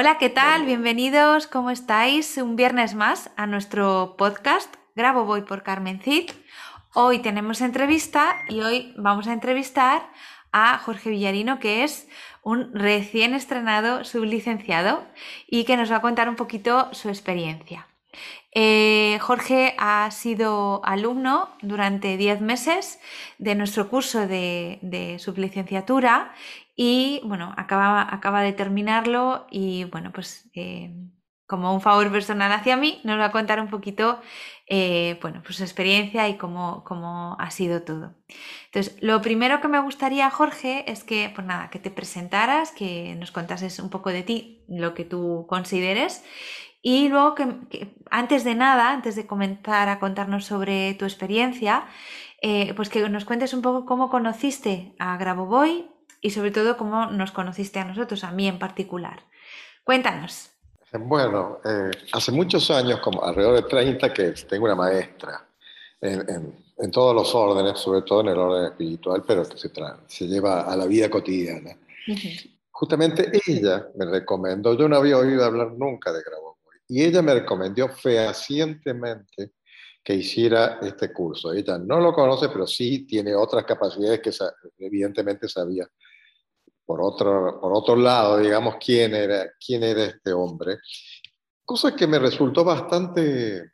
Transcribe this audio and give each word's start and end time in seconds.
Hola, 0.00 0.16
¿qué 0.16 0.30
tal? 0.30 0.64
Bienvenidos, 0.64 1.48
¿cómo 1.48 1.70
estáis? 1.70 2.36
Un 2.36 2.54
viernes 2.54 2.94
más 2.94 3.32
a 3.36 3.48
nuestro 3.48 4.14
podcast 4.16 4.72
Grabo 4.94 5.24
Voy 5.24 5.42
por 5.42 5.64
Carmen 5.64 5.98
Cid. 5.98 6.30
Hoy 6.94 7.18
tenemos 7.18 7.60
entrevista 7.60 8.36
y 8.48 8.60
hoy 8.60 8.94
vamos 8.96 9.26
a 9.26 9.32
entrevistar 9.32 10.08
a 10.52 10.78
Jorge 10.78 11.10
Villarino, 11.10 11.58
que 11.58 11.82
es 11.82 12.06
un 12.44 12.72
recién 12.74 13.34
estrenado 13.34 14.04
sublicenciado 14.04 15.04
y 15.48 15.64
que 15.64 15.76
nos 15.76 15.90
va 15.90 15.96
a 15.96 16.00
contar 16.00 16.28
un 16.28 16.36
poquito 16.36 16.88
su 16.94 17.08
experiencia. 17.08 17.88
Eh, 18.52 19.18
Jorge 19.20 19.74
ha 19.78 20.10
sido 20.10 20.80
alumno 20.84 21.50
durante 21.60 22.16
10 22.16 22.40
meses 22.40 22.98
de 23.38 23.54
nuestro 23.54 23.88
curso 23.88 24.26
de, 24.26 25.16
sublicenciatura 25.18 26.32
y 26.80 27.20
bueno, 27.24 27.52
acaba, 27.56 28.06
acaba, 28.14 28.40
de 28.42 28.52
terminarlo 28.52 29.48
y 29.50 29.82
bueno, 29.86 30.12
pues 30.12 30.48
eh, 30.54 30.94
como 31.44 31.74
un 31.74 31.80
favor 31.80 32.12
personal 32.12 32.52
hacia 32.52 32.76
mí, 32.76 33.00
nos 33.02 33.18
va 33.18 33.26
a 33.26 33.32
contar 33.32 33.60
un 33.60 33.68
poquito 33.68 34.20
eh, 34.68 35.18
bueno, 35.20 35.42
pues 35.42 35.56
su 35.56 35.64
experiencia 35.64 36.28
y 36.28 36.36
cómo, 36.36 36.84
cómo, 36.84 37.36
ha 37.40 37.50
sido 37.50 37.82
todo. 37.82 38.14
Entonces, 38.66 38.96
lo 39.00 39.20
primero 39.22 39.60
que 39.60 39.66
me 39.66 39.80
gustaría, 39.80 40.30
Jorge, 40.30 40.88
es 40.88 41.02
que, 41.02 41.32
pues 41.34 41.44
nada, 41.44 41.68
que 41.70 41.80
te 41.80 41.90
presentaras, 41.90 42.70
que 42.70 43.16
nos 43.16 43.32
contases 43.32 43.80
un 43.80 43.90
poco 43.90 44.10
de 44.10 44.22
ti, 44.22 44.64
lo 44.68 44.94
que 44.94 45.04
tú 45.04 45.46
consideres. 45.48 46.22
Y 46.80 47.08
luego 47.08 47.34
que, 47.34 47.96
antes 48.08 48.44
de 48.44 48.54
nada, 48.54 48.92
antes 48.92 49.16
de 49.16 49.26
comenzar 49.26 49.88
a 49.88 49.98
contarnos 49.98 50.44
sobre 50.44 50.94
tu 50.94 51.06
experiencia, 51.06 51.86
eh, 52.40 52.72
pues 52.74 52.88
que 52.88 53.08
nos 53.08 53.24
cuentes 53.24 53.52
un 53.52 53.62
poco 53.62 53.84
cómo 53.84 54.10
conociste 54.10 54.94
a 55.00 55.16
Grabovoi 55.16 55.97
y 56.20 56.30
sobre 56.30 56.50
todo 56.50 56.76
cómo 56.76 57.06
nos 57.06 57.32
conociste 57.32 57.78
a 57.78 57.84
nosotros, 57.84 58.24
a 58.24 58.32
mí 58.32 58.48
en 58.48 58.58
particular. 58.58 59.20
Cuéntanos. 59.84 60.50
Bueno, 60.92 61.60
eh, 61.64 61.90
hace 62.12 62.32
muchos 62.32 62.70
años, 62.70 63.00
como 63.00 63.22
alrededor 63.22 63.56
de 63.56 63.68
30, 63.68 64.12
que 64.12 64.30
tengo 64.48 64.64
una 64.64 64.74
maestra 64.74 65.46
en, 66.00 66.90
todos 66.92 67.14
los 67.14 67.34
órdenes, 67.34 67.78
sobre 67.78 68.02
todo 68.02 68.20
en 68.22 68.28
el 68.28 68.38
orden 68.38 68.64
espiritual, 68.66 69.22
pero 69.26 69.46
que 69.46 69.58
se, 69.58 69.70
se 70.06 70.26
lleva 70.26 70.62
a 70.62 70.76
la 70.76 70.86
vida 70.86 71.10
cotidiana. 71.10 71.76
Justamente 72.70 73.30
ella 73.46 73.88
me 73.96 74.06
recomendó, 74.06 74.74
yo 74.78 74.88
no 74.88 74.96
había 74.96 75.18
oído 75.18 75.44
hablar 75.44 75.72
nunca 75.72 76.12
de 76.12 76.22
Grabovoi, 76.22 76.76
y 76.86 77.02
ella 77.02 77.20
me 77.20 77.34
recomendó 77.34 77.88
fehacientemente 77.88 79.52
que 80.02 80.14
hiciera 80.14 80.78
este 80.80 81.12
curso. 81.12 81.52
Ella 81.52 81.76
no 81.76 82.00
lo 82.00 82.14
conoce, 82.14 82.48
pero 82.48 82.66
sí 82.66 83.06
tiene 83.06 83.34
otras 83.34 83.64
capacidades 83.64 84.20
que 84.20 84.32
evidentemente 84.78 85.48
sabía 85.48 85.86
por 86.88 87.02
otro, 87.02 87.60
por 87.60 87.74
otro 87.74 87.96
lado, 87.96 88.38
digamos, 88.38 88.76
quién 88.82 89.14
era, 89.14 89.52
quién 89.64 89.82
era 89.82 90.04
este 90.04 90.32
hombre. 90.32 90.78
Cosa 91.62 91.94
que 91.94 92.06
me 92.06 92.18
resultó 92.18 92.64
bastante 92.64 93.72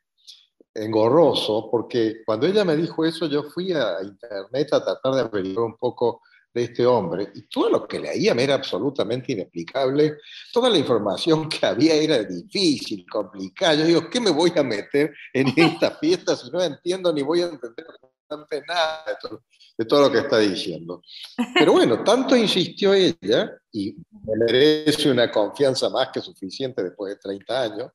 engorroso, 0.75 1.69
porque 1.71 2.25
cuando 2.27 2.49
ella 2.49 2.65
me 2.65 2.75
dijo 2.75 3.05
eso, 3.05 3.27
yo 3.27 3.45
fui 3.45 3.71
a 3.71 4.03
internet 4.03 4.73
a 4.73 4.85
tratar 4.85 5.15
de 5.15 5.21
averiguar 5.21 5.67
un 5.67 5.77
poco 5.77 6.23
de 6.53 6.65
este 6.65 6.85
hombre, 6.85 7.31
y 7.37 7.43
todo 7.43 7.71
lo 7.71 7.87
que 7.87 8.01
leía 8.01 8.35
me 8.35 8.43
era 8.43 8.55
absolutamente 8.55 9.33
inexplicable, 9.33 10.19
toda 10.53 10.69
la 10.69 10.79
información 10.79 11.49
que 11.49 11.65
había 11.65 11.95
era 11.95 12.19
difícil, 12.25 13.07
complicada, 13.09 13.75
yo 13.75 13.85
digo, 13.85 14.11
¿qué 14.11 14.21
me 14.21 14.31
voy 14.31 14.53
a 14.57 14.65
meter 14.65 15.15
en 15.33 15.53
esta 15.57 15.93
fiesta 15.93 16.35
si 16.35 16.51
no 16.51 16.61
entiendo 16.61 17.13
ni 17.13 17.23
voy 17.23 17.43
a 17.43 17.47
entender 17.47 17.87
nada 18.67 19.05
de 19.77 19.85
todo, 19.85 20.03
lo 20.03 20.13
que 20.13 20.19
está 20.19 20.39
diciendo. 20.39 21.03
Pero 21.55 21.73
bueno, 21.73 22.03
tanto 22.05 22.37
insistió 22.37 22.95
ella, 22.95 23.59
y 23.73 23.97
me 24.23 24.37
merece 24.47 25.11
una 25.11 25.31
confianza 25.31 25.91
más 25.91 26.11
que 26.13 26.21
suficiente 26.21 26.83
después 26.83 27.15
de 27.15 27.21
30 27.21 27.63
años, 27.63 27.91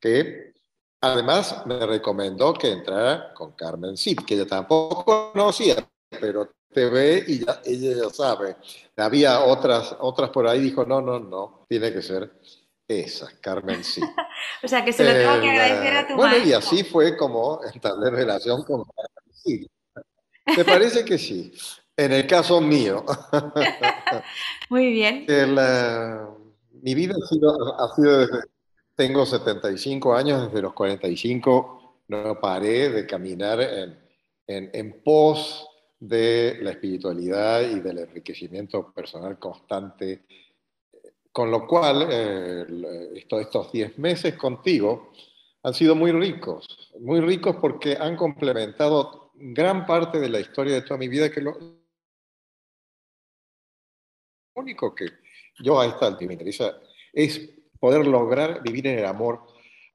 que 0.00 0.52
además 1.00 1.66
me 1.66 1.84
recomendó 1.86 2.54
que 2.54 2.72
entrara 2.72 3.32
con 3.34 3.52
Carmen 3.52 3.96
Cid, 3.96 4.20
que 4.26 4.34
ella 4.34 4.46
tampoco 4.46 5.32
conocía, 5.32 5.76
pero 6.20 6.50
te 6.72 6.88
ve 6.88 7.24
y 7.26 7.44
ya, 7.44 7.60
ella 7.64 8.04
ya 8.04 8.10
sabe. 8.10 8.56
Había 8.96 9.40
otras, 9.40 9.96
otras 10.00 10.30
por 10.30 10.46
ahí, 10.46 10.60
dijo, 10.60 10.84
no, 10.84 11.00
no, 11.00 11.18
no, 11.18 11.66
tiene 11.68 11.92
que 11.92 12.02
ser 12.02 12.32
esa, 12.86 13.28
Carmen 13.40 13.84
Cid. 13.84 14.02
o 14.62 14.68
sea, 14.68 14.84
que 14.84 14.92
se 14.92 15.04
lo 15.04 15.12
tengo 15.12 15.40
que 15.40 15.50
agradecer 15.50 15.96
a 15.96 16.08
tu 16.08 16.16
Bueno, 16.16 16.36
y 16.38 16.52
así 16.52 16.84
fue 16.84 17.16
como 17.16 17.60
entablé 17.72 18.10
relación 18.10 18.62
con 18.64 18.84
Carmen 18.84 19.34
Cid. 19.34 19.66
Me 20.56 20.64
parece 20.64 21.04
que 21.04 21.18
sí. 21.18 21.52
En 21.96 22.12
el 22.12 22.26
caso 22.26 22.60
mío. 22.60 23.04
Muy 24.70 24.92
bien. 24.92 25.26
mi 26.82 26.94
vida 26.94 27.14
ha 27.20 27.26
sido, 27.26 27.80
ha 27.80 27.94
sido 27.94 28.18
desde, 28.18 28.40
tengo 28.94 29.26
75 29.26 30.14
años, 30.14 30.46
desde 30.46 30.62
los 30.62 30.72
45 30.74 31.78
no 32.08 32.40
paré 32.40 32.88
de 32.88 33.06
caminar 33.06 33.60
en, 33.60 33.98
en, 34.46 34.70
en 34.72 35.02
pos 35.02 35.68
de 36.00 36.58
la 36.62 36.70
espiritualidad 36.70 37.62
y 37.62 37.80
del 37.80 37.98
enriquecimiento 37.98 38.92
personal 38.92 39.38
constante. 39.38 40.24
Con 41.32 41.50
lo 41.50 41.66
cual, 41.66 42.08
eh, 42.10 42.66
estos 43.30 43.72
10 43.72 43.98
meses 43.98 44.34
contigo 44.34 45.12
han 45.62 45.74
sido 45.74 45.94
muy 45.94 46.12
ricos, 46.12 46.66
muy 47.00 47.20
ricos 47.20 47.56
porque 47.60 47.96
han 47.98 48.16
complementado 48.16 49.27
gran 49.40 49.86
parte 49.86 50.18
de 50.18 50.28
la 50.28 50.40
historia 50.40 50.74
de 50.74 50.82
toda 50.82 50.98
mi 50.98 51.08
vida 51.08 51.30
que 51.30 51.40
lo 51.40 51.56
único 54.54 54.94
que 54.94 55.06
yo 55.60 55.80
a 55.80 55.86
esta 55.86 56.06
altura 56.06 56.28
me 56.28 56.34
interesa 56.34 56.78
es 57.12 57.50
poder 57.78 58.06
lograr 58.06 58.62
vivir 58.62 58.86
en 58.88 58.98
el 58.98 59.06
amor, 59.06 59.40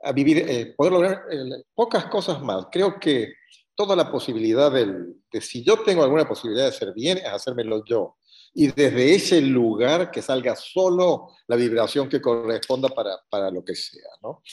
a 0.01 0.11
vivir, 0.11 0.37
eh, 0.37 0.73
poder 0.75 0.93
lograr 0.93 1.25
eh, 1.29 1.63
pocas 1.73 2.05
cosas 2.05 2.41
más. 2.41 2.67
Creo 2.71 2.99
que 2.99 3.33
toda 3.75 3.95
la 3.95 4.11
posibilidad 4.11 4.71
del, 4.71 5.21
de 5.31 5.41
si 5.41 5.63
yo 5.63 5.83
tengo 5.83 6.03
alguna 6.03 6.27
posibilidad 6.27 6.65
de 6.65 6.75
hacer 6.75 6.93
bien, 6.93 7.17
es 7.17 7.25
hacérmelo 7.25 7.83
yo. 7.85 8.17
Y 8.53 8.67
desde 8.67 9.15
ese 9.15 9.41
lugar 9.41 10.11
que 10.11 10.21
salga 10.21 10.55
solo 10.55 11.29
la 11.47 11.55
vibración 11.55 12.07
que 12.07 12.21
corresponda 12.21 12.89
para, 12.89 13.17
para 13.29 13.49
lo 13.49 13.65
que 13.65 13.75
sea. 13.75 14.09
¿no? 14.21 14.43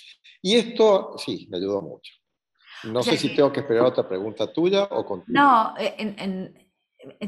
Y 0.41 0.57
esto, 0.57 1.17
sí, 1.19 1.47
me 1.51 1.59
ayudó 1.59 1.83
mucho. 1.83 2.20
No 2.85 3.03
sé 3.03 3.17
si 3.17 3.29
tengo 3.37 3.53
que 3.53 3.61
esperar 3.61 3.85
otra 3.85 4.09
pregunta 4.09 4.53
tuya 4.53 4.85
o 4.85 5.05
contigo. 5.05 5.39
No, 5.39 5.75
eh, 5.79 6.53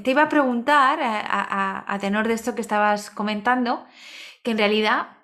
te 0.03 0.11
iba 0.11 0.23
a 0.23 0.29
preguntar, 0.29 0.99
eh, 1.01 1.05
a, 1.05 1.99
tenor 2.01 2.29
de 2.29 2.35
esto 2.35 2.55
que 2.55 2.61
estabas 2.61 3.11
comentando, 3.11 3.85
que 4.43 4.53
en 4.53 4.59
realidad 4.59 5.19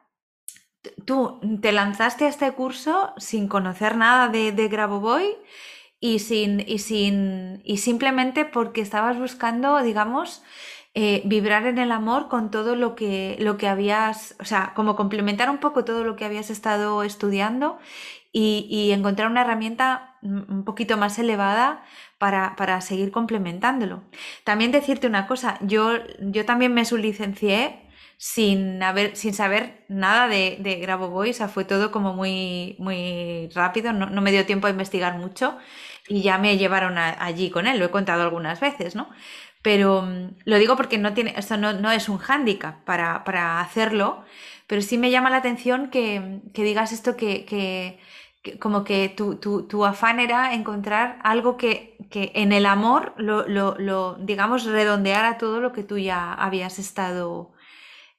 tú 1.04 1.40
te 1.60 1.72
lanzaste 1.72 2.24
a 2.24 2.28
este 2.28 2.50
curso 2.52 3.12
sin 3.16 3.48
conocer 3.48 3.96
nada 3.96 4.28
de, 4.28 4.52
de 4.52 4.68
Grabovoi 4.68 5.36
y, 6.00 6.20
sin, 6.20 6.60
y, 6.60 6.78
sin, 6.78 7.60
y 7.64 7.78
simplemente 7.78 8.44
porque 8.44 8.80
estabas 8.80 9.18
buscando, 9.18 9.82
digamos, 9.82 10.42
eh, 10.94 11.22
vibrar 11.26 11.66
en 11.66 11.78
el 11.78 11.92
amor 11.92 12.28
con 12.28 12.50
todo 12.50 12.74
lo 12.74 12.94
que, 12.94 13.36
lo 13.38 13.56
que 13.56 13.68
habías, 13.68 14.34
o 14.40 14.44
sea, 14.44 14.72
como 14.74 14.96
complementar 14.96 15.50
un 15.50 15.58
poco 15.58 15.84
todo 15.84 16.02
lo 16.02 16.16
que 16.16 16.24
habías 16.24 16.50
estado 16.50 17.02
estudiando 17.02 17.78
y, 18.32 18.90
encontrar 18.92 19.30
una 19.30 19.42
herramienta 19.42 20.16
un 20.22 20.64
poquito 20.64 20.96
más 20.96 21.18
elevada 21.18 21.84
para, 22.18 22.80
seguir 22.80 23.10
complementándolo. 23.10 24.02
También 24.44 24.72
decirte 24.72 25.06
una 25.06 25.26
cosa, 25.26 25.58
yo, 25.62 25.94
yo 26.20 26.44
también 26.44 26.74
me 26.74 26.84
sublicencié 26.84 27.88
sin, 28.16 28.82
haber, 28.82 29.16
sin 29.16 29.32
saber 29.32 29.84
nada 29.88 30.28
de, 30.28 30.58
de 30.60 30.76
Grabovoi, 30.76 31.30
o 31.30 31.32
sea, 31.32 31.48
fue 31.48 31.64
todo 31.64 31.92
como 31.92 32.14
muy, 32.14 32.76
muy 32.78 33.48
rápido, 33.54 33.92
no, 33.92 34.06
no 34.06 34.20
me 34.20 34.32
dio 34.32 34.44
tiempo 34.44 34.66
a 34.66 34.70
investigar 34.70 35.16
mucho 35.16 35.56
y 36.08 36.22
ya 36.22 36.38
me 36.38 36.56
llevaron 36.58 36.98
allí 36.98 37.50
con 37.50 37.66
él, 37.66 37.78
lo 37.78 37.84
he 37.86 37.90
contado 37.90 38.22
algunas 38.22 38.60
veces, 38.60 38.96
¿no? 38.96 39.08
Pero 39.62 40.02
mm, 40.02 40.36
lo 40.44 40.58
digo 40.58 40.76
porque 40.76 40.98
no 40.98 41.14
tiene, 41.14 41.34
esto 41.36 41.56
no, 41.56 41.72
no 41.72 41.90
es 41.90 42.08
un 42.08 42.18
hándicap 42.18 42.84
para, 42.84 43.24
para, 43.24 43.60
hacerlo, 43.60 44.24
pero 44.66 44.82
sí 44.82 44.98
me 44.98 45.10
llama 45.10 45.30
la 45.30 45.38
atención 45.38 45.90
que, 45.90 46.40
que 46.54 46.64
digas 46.64 46.92
esto 46.92 47.16
que, 47.16 47.98
como 48.58 48.84
que 48.84 49.08
tu, 49.08 49.36
tu, 49.36 49.66
tu, 49.66 49.84
afán 49.84 50.20
era 50.20 50.54
encontrar 50.54 51.18
algo 51.22 51.56
que, 51.56 51.96
que 52.10 52.32
en 52.34 52.52
el 52.52 52.66
amor 52.66 53.14
lo, 53.16 53.46
lo, 53.46 53.76
lo, 53.78 54.14
digamos, 54.20 54.64
redondeara 54.64 55.38
todo 55.38 55.60
lo 55.60 55.72
que 55.72 55.82
tú 55.82 55.98
ya 55.98 56.32
habías 56.34 56.78
estado 56.78 57.52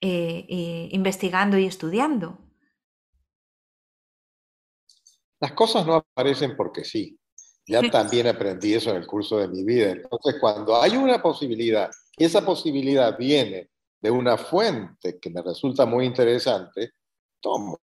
eh, 0.01 0.45
eh, 0.47 0.89
investigando 0.91 1.57
y 1.57 1.65
estudiando. 1.65 2.37
Las 5.39 5.53
cosas 5.53 5.85
no 5.85 5.95
aparecen 5.95 6.55
porque 6.55 6.83
sí. 6.83 7.17
Ya 7.65 7.81
también 7.91 8.25
aprendí 8.25 8.73
eso 8.73 8.89
en 8.89 8.97
el 8.97 9.05
curso 9.05 9.37
de 9.37 9.47
mi 9.47 9.63
vida. 9.63 9.91
Entonces, 9.91 10.37
cuando 10.41 10.81
hay 10.81 10.97
una 10.97 11.21
posibilidad, 11.21 11.91
y 12.17 12.25
esa 12.25 12.43
posibilidad 12.43 13.15
viene 13.17 13.69
de 14.01 14.09
una 14.09 14.37
fuente 14.37 15.19
que 15.19 15.29
me 15.29 15.41
resulta 15.41 15.85
muy 15.85 16.05
interesante, 16.05 16.93
tomo 17.39 17.79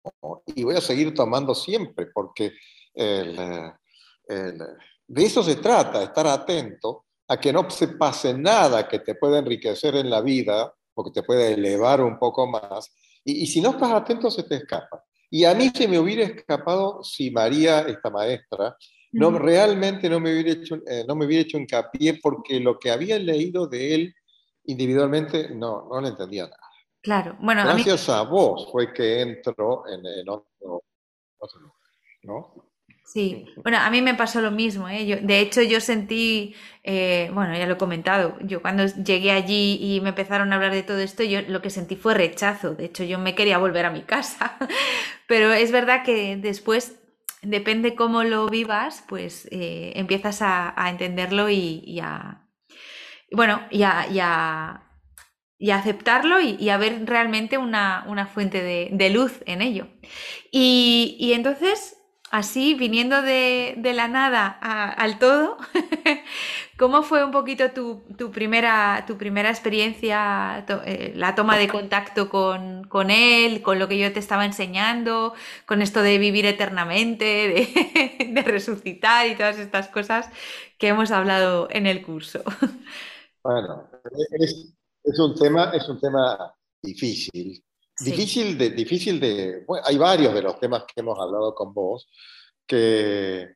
y 0.46 0.64
voy 0.64 0.76
a 0.76 0.80
seguir 0.80 1.14
tomando 1.14 1.54
siempre, 1.54 2.06
porque 2.06 2.52
de 2.94 5.24
eso 5.24 5.42
se 5.42 5.56
trata, 5.56 6.02
estar 6.02 6.26
atento 6.26 7.06
a 7.28 7.38
que 7.38 7.52
no 7.52 7.68
se 7.70 7.88
pase 7.88 8.34
nada 8.34 8.88
que 8.88 9.00
te 9.00 9.14
pueda 9.14 9.38
enriquecer 9.38 9.96
en 9.96 10.10
la 10.10 10.20
vida 10.20 10.72
o 10.94 11.04
que 11.04 11.10
te 11.10 11.22
pueda 11.22 11.48
elevar 11.48 12.02
un 12.02 12.18
poco 12.18 12.46
más. 12.46 12.94
Y, 13.24 13.42
y 13.42 13.46
si 13.46 13.60
no 13.60 13.70
estás 13.70 13.92
atento, 13.92 14.30
se 14.30 14.44
te 14.44 14.56
escapa. 14.56 15.04
Y 15.30 15.44
a 15.44 15.54
mí 15.54 15.70
se 15.74 15.88
me 15.88 15.98
hubiera 15.98 16.24
escapado 16.24 17.02
si 17.02 17.30
María, 17.30 17.80
esta 17.80 18.10
maestra, 18.10 18.76
no, 19.14 19.38
realmente 19.38 20.08
no 20.08 20.18
me, 20.18 20.32
hubiera 20.32 20.50
hecho, 20.50 20.76
eh, 20.86 21.04
no 21.06 21.14
me 21.14 21.26
hubiera 21.26 21.42
hecho 21.42 21.56
hincapié 21.56 22.18
porque 22.20 22.58
lo 22.58 22.78
que 22.78 22.90
había 22.90 23.18
leído 23.18 23.66
de 23.66 23.94
él 23.94 24.14
individualmente 24.64 25.54
no, 25.54 25.88
no 25.88 26.00
le 26.00 26.08
entendía 26.08 26.44
nada. 26.44 26.63
Claro, 27.04 27.36
bueno, 27.38 27.64
Gracias 27.64 28.08
a, 28.08 28.22
vos 28.22 28.66
fue 28.72 28.90
que 28.90 29.20
entró 29.20 29.84
en, 29.86 30.26
otro, 30.26 30.82
¿no? 32.22 32.54
Sí, 33.04 33.44
bueno, 33.62 33.76
a 33.76 33.90
mí 33.90 34.00
me 34.00 34.14
pasó 34.14 34.40
lo 34.40 34.50
mismo. 34.50 34.88
¿eh? 34.88 35.04
Yo, 35.04 35.16
de 35.20 35.40
hecho, 35.40 35.60
yo 35.60 35.82
sentí, 35.82 36.54
eh, 36.82 37.30
bueno, 37.34 37.54
ya 37.58 37.66
lo 37.66 37.74
he 37.74 37.76
comentado, 37.76 38.38
yo 38.40 38.62
cuando 38.62 38.86
llegué 38.86 39.32
allí 39.32 39.78
y 39.78 40.00
me 40.00 40.08
empezaron 40.08 40.50
a 40.50 40.56
hablar 40.56 40.72
de 40.72 40.82
todo 40.82 40.98
esto, 40.98 41.22
yo 41.22 41.42
lo 41.42 41.60
que 41.60 41.68
sentí 41.68 41.94
fue 41.94 42.14
rechazo. 42.14 42.74
De 42.74 42.86
hecho, 42.86 43.04
yo 43.04 43.18
me 43.18 43.34
quería 43.34 43.58
volver 43.58 43.84
a 43.84 43.90
mi 43.90 44.00
casa. 44.04 44.56
Pero 45.28 45.52
es 45.52 45.72
verdad 45.72 46.04
que 46.04 46.38
después 46.38 46.98
depende 47.42 47.94
cómo 47.94 48.24
lo 48.24 48.48
vivas, 48.48 49.04
pues 49.06 49.46
eh, 49.50 49.92
empiezas 49.96 50.40
a, 50.40 50.74
entenderlo 50.88 51.50
y, 51.50 52.00
a, 52.02 52.48
bueno, 53.30 53.60
y 53.70 53.82
a, 53.82 54.80
aceptarlo 55.70 56.40
y, 56.40 56.68
a 56.68 56.76
ver 56.76 57.06
realmente 57.06 57.58
una, 57.58 58.28
fuente 58.32 58.62
de, 58.62 59.10
luz 59.10 59.42
en 59.46 59.62
ello. 59.62 59.86
Y, 60.50 61.32
entonces, 61.34 61.96
así, 62.30 62.74
viniendo 62.74 63.22
de, 63.22 63.74
la 63.94 64.08
nada 64.08 64.48
al 64.48 65.18
todo, 65.18 65.56
¿cómo 66.78 67.02
fue 67.02 67.24
un 67.24 67.30
poquito 67.30 67.70
tu, 67.70 68.30
primera, 68.30 69.04
tu 69.06 69.16
primera 69.16 69.50
experiencia, 69.50 70.64
eh, 70.84 71.12
la 71.16 71.34
toma 71.34 71.56
de 71.56 71.68
contacto 71.68 72.28
con, 72.28 72.84
con, 72.84 73.10
él, 73.10 73.62
con 73.62 73.78
lo 73.78 73.88
que 73.88 73.98
yo 73.98 74.12
te 74.12 74.20
estaba 74.20 74.44
enseñando, 74.44 75.34
con 75.66 75.82
esto 75.82 76.02
de 76.02 76.18
vivir 76.18 76.46
eternamente, 76.46 77.24
de, 78.28 78.42
resucitar 78.42 79.26
y 79.28 79.34
todas 79.34 79.58
estas 79.58 79.88
cosas 79.88 80.28
que 80.78 80.88
hemos 80.88 81.10
hablado 81.10 81.68
en 81.70 81.86
el 81.86 82.02
curso? 82.02 82.42
Bueno, 83.42 83.90
es, 84.40 84.74
un, 85.18 85.34
tema, 85.34 85.70
es 85.72 85.88
un 85.88 86.00
tema 86.00 86.54
difícil. 86.82 87.62
Difícil 87.98 88.58
de, 88.58 88.70
difícil 88.70 89.20
de, 89.20 89.64
hay 89.84 89.96
varios 89.96 90.34
de 90.34 90.42
los 90.42 90.58
temas 90.58 90.84
que 90.84 91.00
hemos 91.00 91.18
hablado 91.18 91.54
con 91.54 91.72
vos 91.72 92.08
que, 92.66 93.54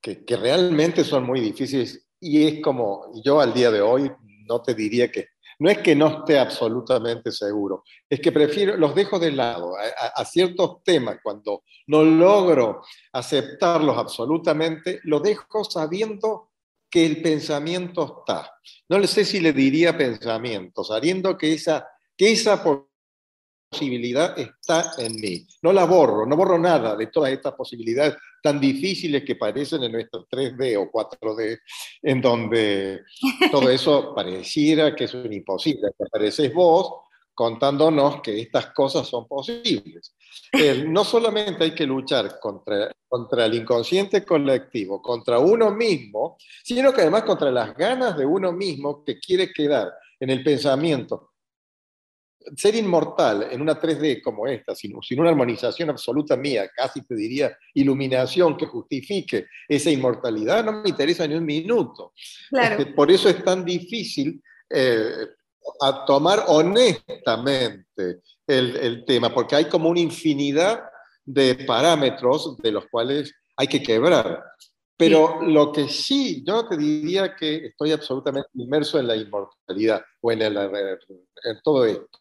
que, 0.00 0.24
que 0.24 0.36
realmente 0.36 1.02
son 1.02 1.24
muy 1.24 1.40
difíciles 1.40 2.06
y 2.20 2.46
es 2.46 2.62
como, 2.62 3.10
yo 3.24 3.40
al 3.40 3.52
día 3.52 3.72
de 3.72 3.80
hoy 3.80 4.12
no 4.46 4.62
te 4.62 4.74
diría 4.74 5.10
que, 5.10 5.30
no 5.58 5.68
es 5.68 5.78
que 5.78 5.94
no 5.94 6.08
esté 6.08 6.38
absolutamente 6.38 7.32
seguro, 7.32 7.82
es 8.08 8.20
que 8.20 8.32
prefiero, 8.32 8.76
los 8.76 8.94
dejo 8.94 9.18
de 9.18 9.32
lado 9.32 9.74
a, 9.76 10.24
ciertos 10.24 10.82
temas, 10.84 11.18
cuando 11.22 11.64
no 11.88 12.04
logro 12.04 12.82
aceptarlos 13.12 13.98
absolutamente, 13.98 15.00
los 15.04 15.22
dejo 15.22 15.64
sabiendo 15.64 16.51
que 16.92 17.06
el 17.06 17.22
pensamiento 17.22 18.18
está. 18.20 18.52
No 18.90 18.98
le 18.98 19.06
sé 19.06 19.24
si 19.24 19.40
le 19.40 19.54
diría 19.54 19.96
pensamiento, 19.96 20.84
sabiendo 20.84 21.38
que 21.38 21.54
esa, 21.54 21.88
que 22.14 22.32
esa 22.32 22.62
posibilidad 23.72 24.38
está 24.38 24.92
en 24.98 25.18
mí. 25.18 25.46
No 25.62 25.72
la 25.72 25.86
borro, 25.86 26.26
no 26.26 26.36
borro 26.36 26.58
nada 26.58 26.94
de 26.94 27.06
todas 27.06 27.32
estas 27.32 27.54
posibilidades 27.54 28.16
tan 28.42 28.60
difíciles 28.60 29.24
que 29.24 29.36
parecen 29.36 29.82
en 29.84 29.92
nuestro 29.92 30.26
3D 30.28 30.76
o 30.76 30.92
4D, 30.92 31.60
en 32.02 32.20
donde 32.20 33.00
todo 33.50 33.70
eso 33.70 34.14
pareciera 34.14 34.94
que 34.94 35.04
es 35.04 35.14
un 35.14 35.32
imposible. 35.32 35.92
Que 35.96 36.04
apareces 36.04 36.52
vos 36.52 36.92
contándonos 37.32 38.20
que 38.20 38.38
estas 38.38 38.66
cosas 38.66 39.08
son 39.08 39.26
posibles. 39.26 40.14
no 40.86 41.04
solamente 41.04 41.64
hay 41.64 41.74
que 41.74 41.86
luchar 41.86 42.38
contra, 42.38 42.92
contra 43.12 43.44
el 43.44 43.52
inconsciente 43.52 44.24
colectivo, 44.24 45.02
contra 45.02 45.38
uno 45.38 45.70
mismo, 45.70 46.38
sino 46.64 46.94
que 46.94 47.02
además 47.02 47.24
contra 47.24 47.50
las 47.50 47.76
ganas 47.76 48.16
de 48.16 48.24
uno 48.24 48.52
mismo 48.52 49.04
que 49.04 49.18
quiere 49.20 49.52
quedar 49.52 49.92
en 50.18 50.30
el 50.30 50.42
pensamiento 50.42 51.32
ser 52.56 52.74
inmortal 52.74 53.48
en 53.50 53.60
una 53.60 53.78
3D 53.78 54.22
como 54.22 54.46
esta, 54.46 54.74
sin, 54.74 54.94
sin, 55.02 55.20
una 55.20 55.28
armonización 55.28 55.90
absoluta 55.90 56.38
mía, 56.38 56.70
casi 56.74 57.02
te 57.02 57.14
diría 57.14 57.54
iluminación 57.74 58.56
que 58.56 58.64
justifique 58.64 59.44
esa 59.68 59.90
inmortalidad, 59.90 60.64
no 60.64 60.80
me 60.80 60.88
interesa 60.88 61.26
ni 61.26 61.34
un 61.34 61.44
minuto. 61.44 62.14
Este, 62.50 62.86
por 62.86 63.10
eso 63.10 63.28
es 63.28 63.44
tan 63.44 63.62
difícil 63.62 64.42
eh, 64.70 65.28
a 65.82 66.06
tomar 66.06 66.44
honestamente 66.48 68.22
el, 68.46 68.76
el, 68.76 69.04
tema, 69.04 69.34
porque 69.34 69.54
hay 69.56 69.66
como 69.66 69.90
una 69.90 70.00
infinidad 70.00 70.82
de 71.24 71.54
parámetros 71.66 72.56
de 72.58 72.72
los 72.72 72.86
cuales 72.86 73.34
hay 73.56 73.66
que 73.66 73.82
quebrar. 73.82 74.42
Pero 74.96 75.42
lo 75.42 75.72
que 75.72 75.88
sí, 75.88 76.44
yo 76.46 76.66
te 76.68 76.76
diría 76.76 77.34
que 77.34 77.66
estoy 77.66 77.92
absolutamente 77.92 78.48
inmerso 78.54 79.00
en 79.00 79.08
la 79.08 79.16
inmortalidad 79.16 80.02
o 80.20 80.30
en, 80.30 80.42
el, 80.42 80.56
en 80.56 81.60
todo 81.64 81.84
esto. 81.84 82.18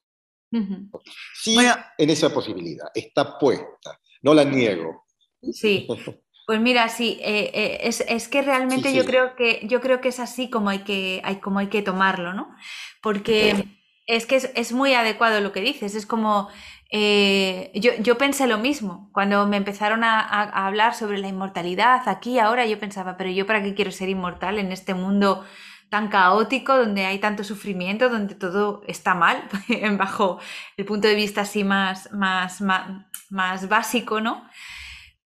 Sí, 1.33 1.57
en 1.97 2.09
esa 2.09 2.33
posibilidad, 2.33 2.87
está 2.93 3.37
puesta, 3.37 3.99
no 4.21 4.33
la 4.33 4.43
niego. 4.43 5.05
Sí, 5.53 5.87
pues 6.47 6.59
mira, 6.59 6.89
sí, 6.89 7.19
eh, 7.21 7.51
eh, 7.53 7.77
es, 7.83 8.01
es, 8.01 8.27
que 8.27 8.41
realmente 8.41 8.93
yo 8.93 9.05
creo 9.05 9.35
que 9.35 9.61
yo 9.63 9.79
creo 9.79 10.01
que 10.01 10.09
es 10.09 10.19
así 10.19 10.49
como 10.49 10.69
hay 10.69 10.79
que, 10.79 11.21
hay, 11.23 11.37
como 11.37 11.59
hay 11.59 11.67
que 11.67 11.81
tomarlo, 11.81 12.33
¿no? 12.33 12.53
Porque 13.01 13.65
es 14.07 14.25
que 14.25 14.35
es, 14.35 14.51
es, 14.55 14.73
muy 14.73 14.93
adecuado 14.93 15.39
lo 15.39 15.51
que 15.53 15.61
dices, 15.61 15.95
es 15.95 16.05
como 16.05 16.49
eh, 16.93 17.71
yo, 17.73 17.91
yo, 17.99 18.17
pensé 18.17 18.47
lo 18.47 18.57
mismo, 18.57 19.09
cuando 19.13 19.47
me 19.47 19.55
empezaron 19.55 20.03
a, 20.03 20.19
hablar 20.65 20.93
sobre 20.93 21.19
la 21.19 21.29
inmortalidad 21.29 22.07
aquí, 22.09 22.37
ahora 22.37 22.65
yo 22.65 22.79
pensaba, 22.79 23.15
pero 23.15 23.29
yo 23.29 23.45
para 23.45 23.63
qué 23.63 23.73
quiero 23.73 23.91
ser 23.91 24.09
inmortal 24.09 24.59
en 24.59 24.73
este 24.73 24.93
mundo 24.93 25.45
tan 25.89 26.09
caótico, 26.09 26.77
donde 26.77 27.05
hay 27.05 27.19
tanto 27.19 27.45
sufrimiento, 27.45 28.09
donde 28.09 28.35
todo 28.35 28.81
está 28.87 29.15
mal, 29.15 29.41
bajo 29.97 30.39
el 30.75 30.83
punto 30.85 31.07
de 31.07 31.15
vista 31.15 31.41
así 31.41 31.63
más, 31.63 32.11
más, 32.11 32.61
más, 32.61 33.69
básico, 33.69 34.19
¿no? 34.19 34.45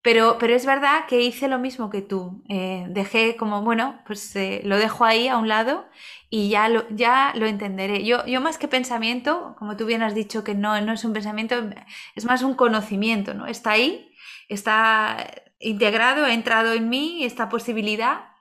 Pero, 0.05 0.37
pero 0.39 0.55
es 0.55 0.67
verdad 0.67 1.07
que 1.09 1.23
hice 1.23 1.49
lo 1.49 1.59
mismo 1.59 1.91
que 1.91 2.03
tú. 2.03 2.45
Eh, 2.49 2.85
dejé 2.91 3.37
como, 3.37 3.63
bueno, 3.63 4.01
pues 4.07 4.37
eh, 4.37 4.61
lo 4.65 4.77
dejo 4.77 5.05
ahí 5.05 5.29
a 5.29 5.39
un 5.39 5.49
lado 5.49 5.89
y 6.31 6.51
ya 6.51 6.69
lo, 6.69 6.87
ya 6.91 7.33
lo 7.35 7.47
entenderé. 7.47 8.05
Yo, 8.05 8.25
yo 8.27 8.41
más 8.41 8.59
que 8.59 8.69
pensamiento, 8.69 9.57
como 9.59 9.77
tú 9.77 9.87
bien 9.87 10.03
has 10.03 10.15
dicho 10.15 10.45
que 10.45 10.55
no, 10.55 10.79
no 10.83 10.93
es 10.93 11.05
un 11.05 11.15
pensamiento, 11.15 11.57
es 12.15 12.25
más 12.27 12.43
un 12.43 12.55
conocimiento, 12.55 13.35
¿no? 13.35 13.47
Está 13.47 13.73
ahí, 13.73 14.15
está 14.49 15.27
integrado, 15.59 16.27
ha 16.27 16.35
entrado 16.35 16.75
en 16.75 16.89
mí 16.91 17.25
esta 17.25 17.49
posibilidad 17.49 18.35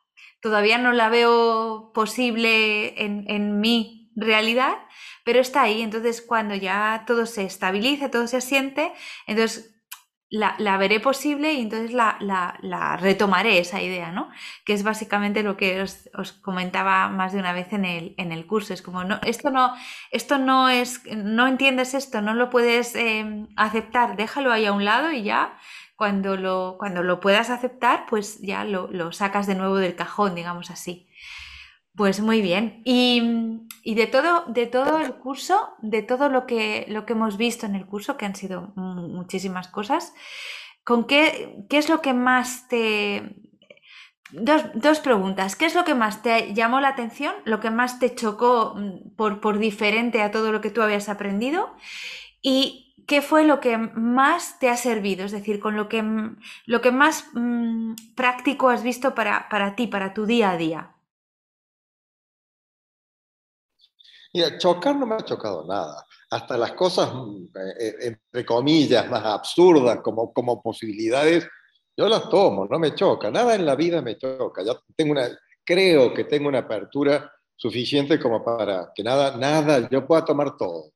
todavía 0.43 0.77
no 0.77 0.91
la 0.91 1.08
veo 1.08 1.93
posible 1.93 3.01
en, 3.01 3.62
mi 3.62 4.12
realidad, 4.17 4.75
pero 5.24 5.39
está 5.39 5.62
ahí. 5.62 5.82
Entonces, 5.82 6.22
cuando 6.22 6.53
ya 6.53 7.05
todo 7.08 7.25
se 7.25 7.46
estabilice, 7.46 8.10
todo 8.10 8.27
se 8.27 8.38
asiente, 8.38 8.91
entonces 9.25 9.73
la, 10.34 10.78
veré 10.78 11.00
posible 11.00 11.54
y 11.54 11.62
entonces 11.62 11.94
la, 11.94 12.98
retomaré 13.00 13.60
esa 13.60 13.82
idea, 13.82 14.12
¿no? 14.12 14.30
Que 14.66 14.74
es 14.74 14.84
básicamente 14.84 15.44
lo 15.44 15.58
que 15.58 15.82
os, 15.82 16.32
comentaba 16.42 17.08
más 17.10 17.34
de 17.34 17.40
una 17.40 17.54
vez 17.54 17.72
en 17.72 17.86
el, 17.86 18.16
en 18.18 18.32
el, 18.32 18.48
curso. 18.48 18.74
Es 18.74 18.82
como, 18.82 19.04
no, 19.04 19.20
esto 19.24 19.52
no, 19.52 19.75
esto 20.12 20.40
no 20.40 20.70
es, 20.70 21.04
no 21.16 21.48
entiendes 21.48 21.94
esto, 21.94 22.22
no 22.22 22.34
lo 22.34 22.50
puedes 22.50 22.96
em, 22.96 23.48
aceptar, 23.56 24.16
déjalo 24.16 24.52
ahí 24.52 24.66
a 24.66 24.74
un 24.74 24.86
lado 24.86 25.12
y 25.12 25.22
ya 25.24 25.58
cuando 25.96 26.36
lo, 26.36 26.78
cuando 26.80 27.04
lo 27.04 27.20
puedas 27.20 27.52
aceptar, 27.52 28.06
pues 28.10 28.42
ya 28.42 28.63
lo, 28.66 28.88
lo 28.88 29.12
sacas 29.12 29.46
de 29.46 29.56
nuevo 29.56 29.75
del 29.75 29.96
cajón, 29.96 30.34
digamos 30.34 30.72
así. 30.72 31.08
Pues 31.95 32.21
muy 32.21 32.41
bien. 32.41 32.81
Y, 32.85 33.21
de 33.85 34.07
todo, 34.07 34.45
de 34.47 34.65
todo 34.65 35.00
el 35.00 35.13
curso, 35.15 35.75
de 35.79 36.01
todo 36.01 36.27
lo 36.29 36.47
que, 36.47 36.85
lo 36.89 37.05
que 37.05 37.13
hemos 37.13 37.38
visto 37.38 37.65
en 37.65 37.75
el 37.75 37.85
curso, 37.85 38.17
que 38.17 38.25
han 38.25 38.35
sido 38.35 38.73
muchísimas 38.75 39.67
cosas, 39.67 40.13
¿con 40.83 41.05
qué, 41.05 41.65
qué 41.69 41.77
es 41.77 41.89
lo 41.89 42.01
que 42.01 42.13
más 42.13 42.67
te... 42.67 43.35
Dos, 44.31 45.00
preguntas. 45.01 45.55
¿Qué 45.55 45.65
es 45.65 45.75
lo 45.75 45.83
que 45.83 45.93
más 45.93 46.23
te 46.23 46.55
llamó 46.55 46.79
la 46.79 46.88
atención? 46.88 47.35
¿Lo 47.45 47.59
que 47.59 47.69
más 47.69 48.00
te 48.00 48.15
chocó 48.15 48.73
mm, 48.75 49.15
por, 49.15 49.39
por 49.41 49.59
diferente 49.59 50.23
a 50.23 50.31
todo 50.31 50.51
lo 50.51 50.59
que 50.59 50.71
tú 50.71 50.81
habías 50.81 51.07
aprendido? 51.07 51.75
¿Y 52.41 52.95
qué 53.05 53.21
fue 53.21 53.43
lo 53.43 53.59
que 53.59 53.77
más 53.77 54.57
te 54.57 54.69
ha 54.69 54.77
servido? 54.77 55.25
Es 55.25 55.31
decir, 55.31 55.59
con 55.59 55.75
lo 55.75 55.88
que, 55.88 56.03
lo 56.65 56.81
que 56.81 56.91
más 56.91 57.27
mm, 57.35 57.93
práctico 58.15 58.69
has 58.69 58.81
visto 58.81 59.13
para, 59.13 59.47
para 59.50 59.75
ti, 59.75 59.85
para 59.85 60.15
tu 60.15 60.25
día 60.25 60.50
a 60.50 60.57
día. 60.57 60.92
Mira, 64.34 64.58
chocar 64.58 64.96
no 64.96 65.06
me 65.06 65.16
ha 65.16 65.22
chocado 65.22 65.63
nada. 65.66 66.06
Hasta 66.32 66.58
las 66.58 66.72
cosas, 66.72 67.13
mm, 67.13 67.44
eh, 67.56 67.74
eh, 67.80 67.96
entre 68.02 68.46
comillas, 68.46 69.08
más 69.10 69.24
absurdas 69.24 70.00
como, 70.02 70.34
como 70.34 70.62
posibilidades, 70.62 71.48
yo 71.96 72.10
las 72.10 72.28
tomo, 72.30 72.66
no 72.66 72.80
me 72.80 72.96
choca. 72.96 73.30
Nada 73.30 73.54
en 73.54 73.66
la 73.66 73.75
vida 73.75 74.02
me 74.02 74.18
choca. 74.18 74.63
Ya 74.63 74.74
tengo 74.96 75.12
una, 75.12 75.30
creo 75.63 76.13
que 76.13 76.24
tengo 76.24 76.48
una 76.48 76.60
apertura 76.60 77.32
suficiente 77.56 78.20
como 78.20 78.44
para 78.44 78.92
que 78.96 79.04
nada, 79.04 79.38
nada, 79.38 79.88
yo 79.90 80.06
pueda 80.08 80.25
tomar 80.25 80.58
todo 80.58 80.94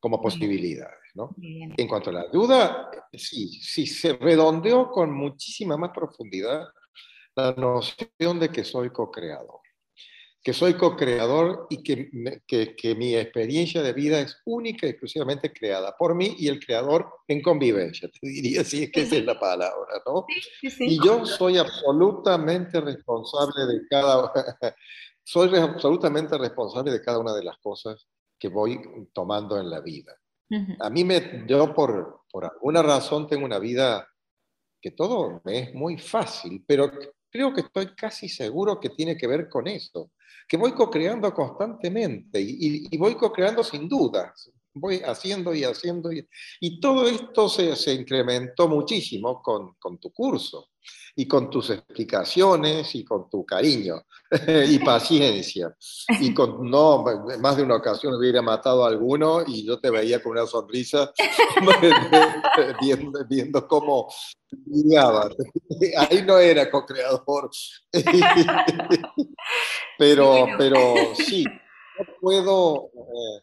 como 0.00 0.20
posibilidades. 0.20 0.96
¿no? 1.14 1.34
En 1.38 1.86
cuanto 1.86 2.08
a 2.08 2.14
la 2.14 2.28
duda, 2.28 2.90
sí, 3.12 3.48
sí, 3.48 3.86
se 3.86 4.14
redondeó 4.14 4.90
con 4.90 5.12
muchísima 5.12 5.76
más 5.76 5.90
profundidad 5.90 6.68
la 7.36 7.52
noción 7.52 8.38
de 8.38 8.48
que 8.48 8.64
soy 8.64 8.90
co-creador 8.90 9.60
que 10.42 10.54
soy 10.54 10.74
co-creador 10.74 11.66
y 11.68 11.82
que, 11.82 12.10
que, 12.46 12.94
mi 12.94 13.14
experiencia 13.14 13.82
de 13.82 13.92
vida 13.92 14.20
es 14.20 14.40
única 14.46 14.86
y 14.86 14.90
exclusivamente 14.90 15.52
creada 15.52 15.94
por 15.96 16.14
mí 16.14 16.34
y 16.38 16.48
el 16.48 16.64
creador 16.64 17.12
en 17.28 17.42
convivencia, 17.42 18.08
te 18.08 18.26
diría, 18.26 18.64
si 18.64 18.84
es 18.84 18.90
que 18.90 19.02
esa 19.02 19.16
es 19.16 19.24
la 19.24 19.38
palabra, 19.38 20.02
¿no? 20.06 20.24
Y 20.62 21.04
yo 21.04 21.26
soy 21.26 21.58
absolutamente 21.58 22.80
responsable 22.80 23.66
de 23.66 23.86
cada, 23.88 24.32
soy 25.24 25.54
absolutamente 25.56 26.38
responsable 26.38 26.90
de 26.90 27.02
cada 27.02 27.18
una 27.18 27.34
de 27.34 27.44
las 27.44 27.58
cosas 27.58 28.06
que 28.38 28.48
voy 28.48 28.80
tomando 29.12 29.58
en 29.58 29.68
la 29.68 29.80
vida. 29.80 30.16
A 30.80 30.90
mí 30.90 31.04
me, 31.04 31.44
yo 31.46 31.72
por, 31.72 32.22
por 32.28 32.44
alguna 32.44 32.82
razón 32.82 33.28
tengo 33.28 33.44
una 33.44 33.60
vida 33.60 34.08
que 34.80 34.90
todo 34.90 35.40
me 35.44 35.58
es 35.58 35.74
muy 35.74 35.96
fácil, 35.96 36.64
pero 36.66 36.90
creo 37.30 37.52
que 37.52 37.60
estoy 37.60 37.94
casi 37.94 38.28
seguro 38.28 38.80
que 38.80 38.88
tiene 38.88 39.16
que 39.16 39.28
ver 39.28 39.48
con 39.48 39.68
eso 39.68 40.10
que 40.48 40.56
voy 40.56 40.72
co-creando 40.72 41.32
constantemente 41.32 42.40
y, 42.40 42.96
voy 42.96 43.14
co-creando 43.14 43.62
sin 43.62 43.88
dudas. 43.88 44.50
Voy 44.72 45.00
haciendo 45.04 45.54
y 45.54 45.64
haciendo. 45.64 46.10
Y, 46.12 46.80
todo 46.80 47.08
esto 47.08 47.48
se, 47.48 47.74
se 47.76 47.92
incrementó 47.92 48.68
muchísimo 48.68 49.42
con, 49.42 49.74
con, 49.74 49.98
tu 49.98 50.12
curso 50.12 50.69
y 51.16 51.26
con 51.26 51.50
tus 51.50 51.70
explicaciones 51.70 52.94
y 52.94 53.04
con 53.04 53.28
tu 53.28 53.44
cariño 53.44 54.02
y 54.68 54.78
paciencia. 54.78 55.74
Y 56.20 56.32
con, 56.32 56.70
no, 56.70 57.04
más 57.40 57.56
de 57.56 57.62
una 57.62 57.76
ocasión 57.76 58.14
hubiera 58.14 58.42
matado 58.42 58.84
a 58.84 58.88
alguno 58.88 59.42
y 59.46 59.66
yo 59.66 59.78
te 59.78 59.90
veía 59.90 60.22
con 60.22 60.32
una 60.32 60.46
sonrisa 60.46 61.12
viendo, 62.80 63.24
viendo 63.28 63.66
cómo 63.66 64.08
Ahí 65.96 66.22
no 66.22 66.38
era 66.38 66.70
co-creador. 66.70 67.50
pero, 69.98 70.46
pero 70.58 70.94
sí, 71.14 71.44
no 71.44 72.04
puedo, 72.20 72.90
eh, 72.94 73.42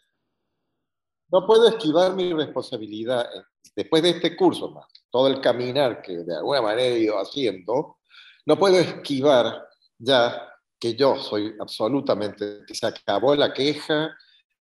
no 1.31 1.45
puedo 1.47 1.69
esquivar 1.69 2.13
mi 2.13 2.33
responsabilidad 2.33 3.21
eh, 3.21 3.43
después 3.75 4.03
de 4.03 4.09
este 4.11 4.35
curso 4.35 4.71
más, 4.71 4.87
todo 5.17 5.29
el 5.29 5.41
caminar 5.41 6.03
que 6.03 6.15
de 6.17 6.35
alguna 6.35 6.61
manera 6.61 6.89
he 6.89 6.99
ido 6.99 7.17
haciendo, 7.17 7.97
no 8.45 8.55
puedo 8.55 8.77
esquivar 8.77 9.67
ya 9.97 10.47
que 10.79 10.93
yo 10.93 11.15
soy 11.17 11.55
absolutamente, 11.59 12.59
que 12.67 12.75
se 12.75 12.85
acabó 12.85 13.33
la 13.33 13.51
queja, 13.51 14.15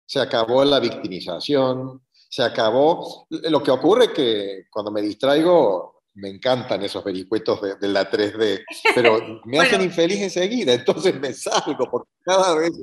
se 0.05 0.19
acabó 0.19 0.63
la 0.63 0.79
victimización, 0.79 2.03
se 2.29 2.43
acabó. 2.43 3.25
Lo 3.31 3.63
que 3.63 3.71
ocurre 3.71 4.13
que 4.13 4.67
cuando 4.69 4.91
me 4.91 5.01
distraigo 5.01 6.03
me 6.13 6.29
encantan 6.29 6.83
esos 6.83 7.03
vericuetos 7.03 7.59
de, 7.79 7.87
la 7.87 8.07
3D, 8.11 8.63
pero 8.93 9.41
me 9.45 9.59
hacen 9.59 9.81
infeliz 9.81 10.21
enseguida, 10.21 10.73
entonces 10.73 11.19
me 11.19 11.33
salgo, 11.33 11.89
porque 11.89 12.11
cada 12.21 12.53
vez, 12.53 12.73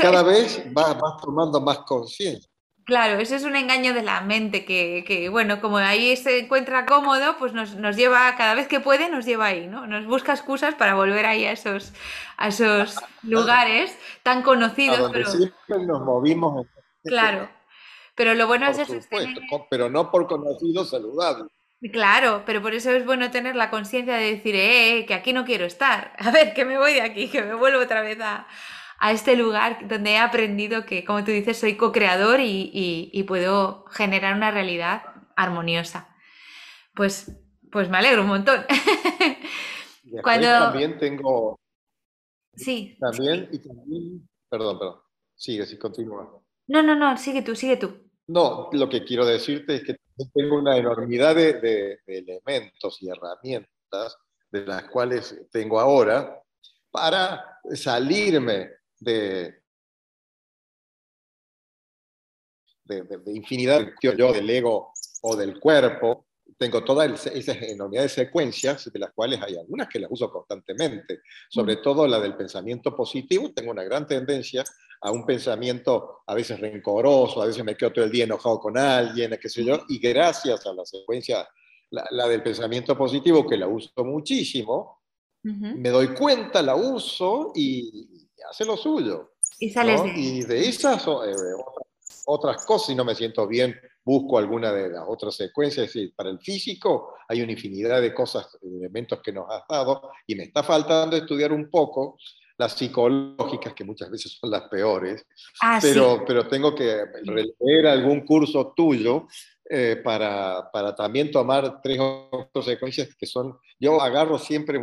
cada 0.00 0.22
vez 0.22 0.72
vas, 0.72 0.96
tomando 1.22 1.60
más 1.60 1.80
conciencia. 1.80 2.50
Claro, 2.84 3.18
eso 3.18 3.34
es 3.34 3.44
un 3.44 3.56
engaño 3.56 3.94
de 3.94 4.02
la 4.02 4.20
mente 4.20 4.66
que, 4.66 5.28
bueno, 5.30 5.60
como 5.60 5.78
ahí 5.78 6.16
se 6.16 6.40
encuentra 6.40 6.84
cómodo, 6.84 7.36
pues 7.38 7.54
nos, 7.54 7.96
lleva, 7.96 8.36
cada 8.36 8.54
vez 8.54 8.68
que 8.68 8.80
puede, 8.80 9.08
nos 9.08 9.24
lleva 9.24 9.46
ahí, 9.46 9.66
¿no? 9.66 9.86
Nos 9.86 10.04
busca 10.06 10.32
excusas 10.32 10.74
para 10.74 10.94
volver 10.94 11.24
ahí 11.24 11.46
a 11.46 11.52
esos, 11.52 11.94
a 12.36 12.48
esos 12.48 12.96
lugares 13.22 13.96
tan 14.22 14.42
conocidos. 14.42 15.10
pero 15.12 15.30
siempre 15.30 15.86
nos 15.86 16.02
movimos. 16.02 16.66
Claro. 17.02 17.48
Pero 18.14 18.34
lo 18.34 18.46
bueno 18.46 18.66
es 18.68 18.78
eso. 18.78 18.94
Pero 19.70 19.88
no 19.88 20.10
por 20.10 20.26
conocido 20.26 20.84
saludable. 20.84 21.48
Claro, 21.92 22.42
pero 22.46 22.62
por 22.62 22.74
eso 22.74 22.90
es 22.90 23.04
bueno 23.04 23.30
tener 23.30 23.56
la 23.56 23.68
conciencia 23.70 24.16
de 24.16 24.36
decir, 24.36 24.54
eh, 24.54 24.98
eh, 24.98 25.06
que 25.06 25.14
aquí 25.14 25.32
no 25.32 25.44
quiero 25.44 25.64
estar. 25.66 26.12
A 26.18 26.30
ver, 26.30 26.54
que 26.54 26.64
me 26.64 26.78
voy 26.78 26.94
de 26.94 27.02
aquí, 27.02 27.28
que 27.28 27.42
me 27.42 27.54
vuelvo 27.54 27.82
otra 27.82 28.00
vez 28.00 28.18
a, 28.20 28.46
este 29.12 29.36
lugar 29.36 29.88
donde 29.88 30.12
he 30.12 30.18
aprendido 30.18 30.86
que, 30.86 31.04
como 31.04 31.24
tú 31.24 31.30
dices, 31.30 31.58
soy 31.58 31.76
co-creador 31.76 32.40
y, 32.40 33.24
puedo 33.26 33.84
generar 33.90 34.34
una 34.36 34.50
realidad 34.50 35.02
armoniosa. 35.36 36.14
Pues, 36.94 37.36
pues 37.70 37.88
me 37.88 37.98
alegro 37.98 38.22
un 38.22 38.28
montón. 38.28 38.64
Cuando... 40.22 40.46
También 40.46 40.98
tengo... 40.98 41.58
Sí. 42.54 42.96
También, 43.00 43.48
y 43.50 43.58
también... 43.58 44.28
Perdón, 44.48 44.78
perdón. 44.78 45.00
Sigue, 45.34 45.66
sí, 45.66 45.76
continúa. 45.76 46.40
No, 46.68 46.82
no, 46.82 46.94
no, 46.94 47.16
sigue 47.16 47.42
tú, 47.42 47.56
sigue 47.56 47.76
tú. 47.76 48.04
No, 48.26 48.70
lo 48.72 48.88
que 48.88 49.04
quiero 49.04 49.26
decirte 49.26 49.76
es 49.76 49.84
que 49.84 49.96
tengo 50.32 50.56
una 50.56 50.76
enormidad 50.76 51.34
de, 51.34 51.98
elementos 52.06 53.02
y 53.02 53.08
herramientas 53.08 54.16
de 54.50 54.64
las 54.64 54.84
cuales 54.84 55.46
tengo 55.50 55.78
ahora 55.78 56.40
para 56.90 57.60
salirme 57.74 58.70
de, 59.04 59.62
de, 62.84 63.32
infinidad 63.32 63.80
de 63.80 64.16
yo 64.16 64.32
del 64.32 64.48
ego 64.50 64.92
o 65.22 65.36
del 65.36 65.58
cuerpo. 65.58 66.26
Tengo 66.58 66.84
toda 66.84 67.06
esa 67.06 67.52
enormidad 67.52 68.02
de 68.02 68.08
secuencias, 68.08 68.90
de 68.92 68.98
las 68.98 69.12
cuales 69.12 69.40
hay 69.42 69.56
algunas 69.56 69.88
que 69.88 69.98
las 69.98 70.10
uso 70.10 70.30
constantemente, 70.30 71.20
sobre 71.48 71.76
todo 71.76 72.06
la 72.06 72.20
del 72.20 72.36
pensamiento 72.36 72.94
positivo. 72.94 73.52
Tengo 73.52 73.70
una 73.70 73.82
gran 73.82 74.06
tendencia 74.06 74.62
a 75.00 75.10
un 75.10 75.26
pensamiento 75.26 76.22
a 76.26 76.34
veces 76.34 76.60
rencoroso, 76.60 77.42
a 77.42 77.46
veces 77.46 77.64
me 77.64 77.76
quedo 77.76 77.92
todo 77.92 78.04
el 78.04 78.10
día 78.10 78.24
enojado 78.24 78.58
con 78.58 78.78
alguien, 78.78 79.38
qué 79.40 79.48
sé 79.48 79.64
yo, 79.64 79.84
y 79.88 79.98
gracias 79.98 80.64
a 80.66 80.72
la 80.72 80.84
secuencia, 80.86 81.46
la, 81.90 82.26
del 82.28 82.42
pensamiento 82.42 82.96
positivo, 82.96 83.46
que 83.46 83.56
la 83.56 83.68
uso 83.68 84.04
muchísimo, 84.04 85.02
me 85.42 85.90
doy 85.90 86.14
cuenta, 86.14 86.62
la 86.62 86.74
uso 86.74 87.52
y, 87.54 88.13
hace 88.48 88.64
lo 88.64 88.76
suyo. 88.76 89.34
Y 89.58 89.70
sales 89.70 90.02
de... 90.02 90.10
Y 90.10 90.42
de 90.42 90.68
esas 90.68 91.06
eh, 91.06 91.34
otras 92.26 92.64
cosas, 92.64 92.88
si 92.88 92.94
no 92.94 93.04
me 93.04 93.14
siento 93.14 93.46
bien, 93.46 93.78
busco 94.04 94.38
alguna 94.38 94.72
de 94.72 94.90
las 94.90 95.04
otras 95.06 95.36
secuencias. 95.36 95.86
Es 95.86 95.94
decir, 95.94 96.14
para 96.14 96.30
el 96.30 96.38
físico 96.38 97.14
hay 97.28 97.42
una 97.42 97.52
infinidad 97.52 98.00
de 98.00 98.14
cosas, 98.14 98.46
elementos 98.62 99.20
que 99.22 99.32
nos 99.32 99.46
has 99.50 99.62
dado, 99.68 100.10
y 100.26 100.34
me 100.34 100.44
está 100.44 100.62
faltando 100.62 101.16
estudiar 101.16 101.52
un 101.52 101.70
poco 101.70 102.18
las 102.56 102.74
psicológicas, 102.74 103.74
que 103.74 103.84
muchas 103.84 104.10
veces 104.10 104.38
son 104.40 104.50
las 104.50 104.68
peores, 104.68 105.26
ah, 105.62 105.78
pero, 105.82 106.24
pero 106.26 106.46
tengo 106.46 106.74
que 106.74 107.04
releer 107.24 107.86
algún 107.86 108.24
curso 108.24 108.72
tuyo 108.76 109.26
eh, 109.68 110.00
para, 110.04 110.70
para, 110.72 110.94
también 110.94 111.30
tomar 111.30 111.80
tres 111.82 111.98
o 111.98 112.28
cuatro 112.30 112.62
secuencias 112.62 113.14
que 113.16 113.26
son, 113.26 113.58
yo 113.80 114.00
agarro 114.00 114.38
siempre 114.38 114.78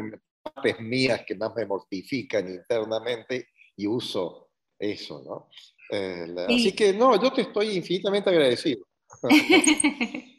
mías 0.79 1.23
que 1.25 1.35
más 1.35 1.55
me 1.55 1.65
mortifican 1.65 2.47
internamente 2.47 3.49
y 3.75 3.87
uso 3.87 4.51
eso, 4.77 5.21
¿no? 5.23 5.49
Eh, 5.91 6.33
así 6.47 6.71
que 6.73 6.93
no, 6.93 7.21
yo 7.21 7.31
te 7.31 7.41
estoy 7.41 7.75
infinitamente 7.77 8.29
agradecido. 8.29 8.85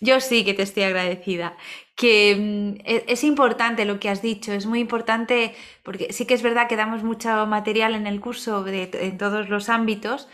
Yo 0.00 0.20
sí 0.20 0.44
que 0.44 0.54
te 0.54 0.62
estoy 0.62 0.82
agradecida. 0.82 1.56
Que 1.96 2.36
mm, 2.36 2.80
e, 2.84 3.04
es 3.08 3.24
importante 3.24 3.84
lo 3.84 3.98
que 4.00 4.08
has 4.08 4.22
dicho, 4.22 4.52
es 4.52 4.66
muy 4.66 4.80
importante 4.80 5.54
porque 5.82 6.12
sí 6.12 6.26
que 6.26 6.34
es 6.34 6.42
verdad 6.42 6.68
que 6.68 6.76
damos 6.76 7.02
mucho 7.02 7.46
material 7.46 7.94
en 7.94 8.06
el 8.06 8.20
curso 8.20 8.66
en 8.66 9.18
todos 9.18 9.48
los 9.48 9.68
ámbitos, 9.68 10.28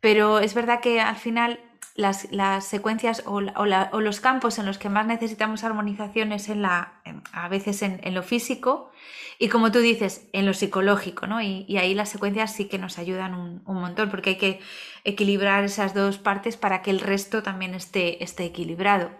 pero 0.00 0.38
es 0.38 0.54
verdad 0.54 0.80
que 0.80 1.00
al 1.00 1.16
final 1.16 1.60
las, 2.00 2.64
secuencias 2.64 3.22
o, 3.26 3.40
los 3.40 4.20
campos 4.20 4.58
en 4.58 4.66
los 4.66 4.78
que 4.78 4.88
más 4.88 5.06
necesitamos 5.06 5.62
armonización 5.64 6.32
es 6.32 6.48
en 6.48 6.62
la, 6.62 6.94
a 7.32 7.48
veces 7.48 7.82
en, 7.82 8.14
lo 8.14 8.22
físico 8.22 8.90
y 9.38 9.48
como 9.48 9.70
tú 9.72 9.78
dices, 9.78 10.28
en 10.32 10.46
lo 10.46 10.52
psicológico, 10.52 11.26
¿no? 11.26 11.40
Y, 11.40 11.76
ahí 11.78 11.94
las 11.94 12.08
secuencias 12.08 12.54
sí 12.54 12.66
que 12.66 12.78
nos 12.78 12.98
ayudan 12.98 13.34
un, 13.34 13.62
montón 13.66 14.10
porque 14.10 14.30
hay 14.30 14.36
que 14.36 14.60
equilibrar 15.04 15.64
esas 15.64 15.94
dos 15.94 16.18
partes 16.18 16.56
para 16.56 16.82
que 16.82 16.90
el 16.90 17.00
resto 17.00 17.42
también 17.42 17.74
esté, 17.74 18.22
esté 18.22 18.44
equilibrado. 18.44 19.10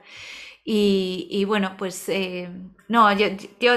Y, 0.62 1.44
bueno, 1.46 1.74
pues 1.78 2.08
eh, 2.08 2.48
no, 2.86 3.10
yo, 3.12 3.28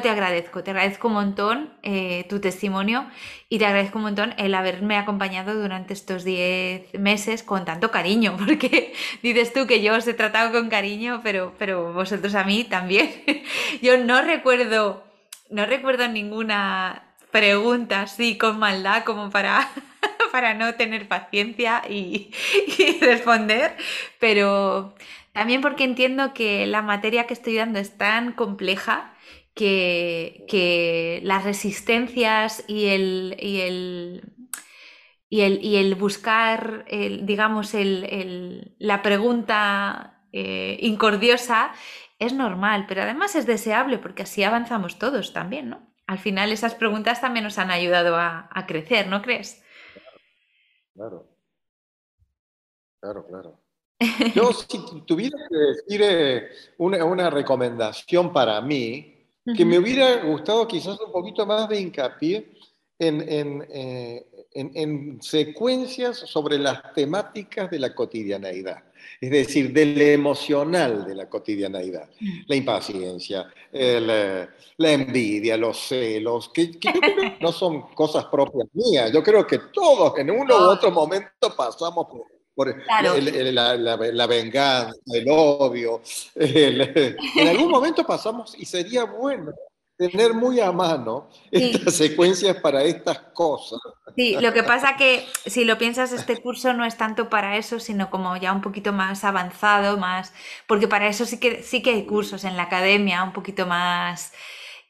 te 0.02 0.10
agradezco, 0.10 0.64
te 0.64 0.72
agradezco 0.72 1.08
un 1.08 1.14
montón 1.14 1.74
eh, 1.82 2.26
tu 2.30 2.40
testimonio 2.40 3.08
y 3.50 3.58
te 3.58 3.66
agradezco 3.66 3.98
un 4.00 4.04
montón 4.06 4.34
el 4.38 4.54
haberme 4.54 4.98
acompañado 4.98 5.56
durante 5.56 5.94
estos 5.94 6.24
10 6.24 6.94
meses 7.00 7.42
con 7.42 7.64
tanto 7.66 7.90
cariño, 7.90 8.36
porque 8.46 8.94
dices 9.22 9.54
tú 9.54 9.66
que 9.66 9.82
yo 9.82 9.96
os 9.96 10.08
he 10.08 10.14
tratado 10.14 10.52
con 10.52 10.70
cariño, 10.70 11.22
pero, 11.24 11.54
pero 11.58 11.94
vosotros 11.94 12.36
a 12.36 12.44
mí 12.44 12.66
también. 12.66 13.24
yo 13.82 13.98
no 13.98 14.22
recuerdo, 14.22 15.04
no 15.50 15.66
recuerdo 15.66 16.08
ninguna 16.10 17.04
pregunta 17.32 18.04
así 18.04 18.38
con 18.38 18.60
maldad 18.60 19.04
como 19.04 19.30
para 19.30 19.70
para 20.32 20.54
no 20.54 20.74
tener 20.76 21.08
paciencia 21.08 21.84
y, 21.90 22.32
y 22.78 23.00
responder, 23.00 23.78
pero 24.20 24.96
también 25.34 25.62
porque 25.62 25.84
entiendo 25.84 26.34
que 26.34 26.66
la 26.68 26.82
materia 26.82 27.28
que 27.28 27.34
estoy 27.34 27.56
dando 27.56 27.80
es 27.80 27.98
tan 27.98 28.34
compleja 28.34 29.14
que, 29.56 31.22
las 31.24 31.44
resistencias 31.44 32.64
y 32.68 32.86
el, 32.88 33.36
y 35.30 35.42
el, 35.42 35.96
buscar, 35.96 36.86
digamos, 37.22 37.74
la 37.74 39.02
pregunta 39.02 40.24
eh, 40.32 40.78
incordiosa 40.82 41.74
es 42.20 42.34
normal, 42.34 42.86
pero 42.88 43.02
además 43.04 43.36
es 43.36 43.46
deseable 43.46 43.98
porque 44.00 44.24
así 44.24 44.44
avanzamos 44.44 44.98
todos 44.98 45.34
también, 45.34 45.70
¿no? 45.70 45.94
Al 46.08 46.20
final 46.20 46.52
esas 46.52 46.76
preguntas 46.76 47.22
también 47.22 47.44
nos 47.44 47.58
han 47.58 47.72
ayudado 47.72 48.18
a, 48.18 48.50
a 48.52 48.66
crecer, 48.66 49.08
¿no 49.08 49.22
crees? 49.22 49.64
Claro, 50.96 51.28
claro, 53.00 53.26
claro. 53.28 53.63
Yo, 54.36 54.52
si 54.54 54.80
tuviera 55.06 55.38
que 55.50 55.58
decir 55.58 56.02
eh, 56.04 56.50
una, 56.78 57.30
recomendación 57.30 58.34
para 58.34 58.62
mí, 58.62 59.10
que 59.58 59.66
me 59.66 59.78
hubiera 59.78 60.24
gustado 60.24 60.68
quizás 60.68 61.00
un 61.02 61.12
poquito 61.12 61.46
más 61.46 61.68
de 61.68 61.82
hincapié 61.82 62.54
eh, 63.00 64.26
en, 64.54 64.72
en, 64.76 65.22
secuencias 65.22 66.18
sobre 66.18 66.58
las 66.58 66.94
temáticas 66.94 67.70
de 67.70 67.80
la 67.80 67.94
cotidianeidad, 67.94 68.84
es 69.20 69.32
decir, 69.32 69.74
del 69.74 70.00
emocional 70.00 71.06
de 71.06 71.16
la 71.16 71.28
cotidianeidad, 71.28 72.10
mm. 72.20 72.30
la 72.48 72.56
impaciencia, 72.56 73.54
eh, 73.72 74.48
la 74.78 74.92
envidia, 74.92 75.58
los 75.58 75.78
celos, 75.78 76.50
que, 76.54 76.72
no 77.42 77.52
son 77.52 77.94
cosas 77.94 78.26
propias 78.26 78.68
mías, 78.74 79.12
yo 79.12 79.22
creo 79.22 79.46
que 79.46 79.60
todos 79.74 80.18
en 80.20 80.32
uno 80.32 80.56
u 80.56 80.70
otro 80.70 80.92
momento 80.92 81.54
pasamos 81.58 82.08
por 82.08 82.34
por 82.56 82.76
la, 82.88 84.28
venganza, 84.28 84.94
el 85.06 85.26
odio. 85.30 86.02
en 86.36 87.48
algún 87.48 87.70
momento 87.70 88.06
pasamos 88.06 88.56
y 88.58 88.66
sería 88.66 89.06
bueno 89.06 89.52
tener 89.98 90.34
muy 90.34 90.60
a 90.60 90.72
mano 90.72 91.30
estas 91.52 91.96
secuencias 91.96 92.58
para 92.58 92.84
estas 92.84 93.20
cosas. 93.34 93.80
Sí, 94.16 94.36
lo 94.40 94.54
que 94.54 94.64
pasa 94.64 94.96
que 94.96 95.26
si 95.46 95.66
lo 95.66 95.78
piensas, 95.78 96.12
este 96.12 96.42
curso 96.42 96.74
no 96.74 96.86
es 96.86 96.98
tanto 96.98 97.30
para 97.30 97.58
eso, 97.58 97.80
sino 97.80 98.10
como 98.10 98.36
ya 98.38 98.52
un 98.52 98.62
poquito 98.62 98.92
más 98.92 99.24
avanzado, 99.24 99.98
más, 99.98 100.34
porque 100.68 100.88
para 100.88 101.08
eso 101.08 101.26
sí 101.26 101.40
que, 101.40 101.64
sí 101.64 101.82
que 101.82 101.92
hay 101.92 102.06
cursos 102.06 102.44
en 102.44 102.58
la 102.58 102.64
academia 102.64 103.24
un 103.24 103.34
poquito 103.34 103.66
más 103.66 104.34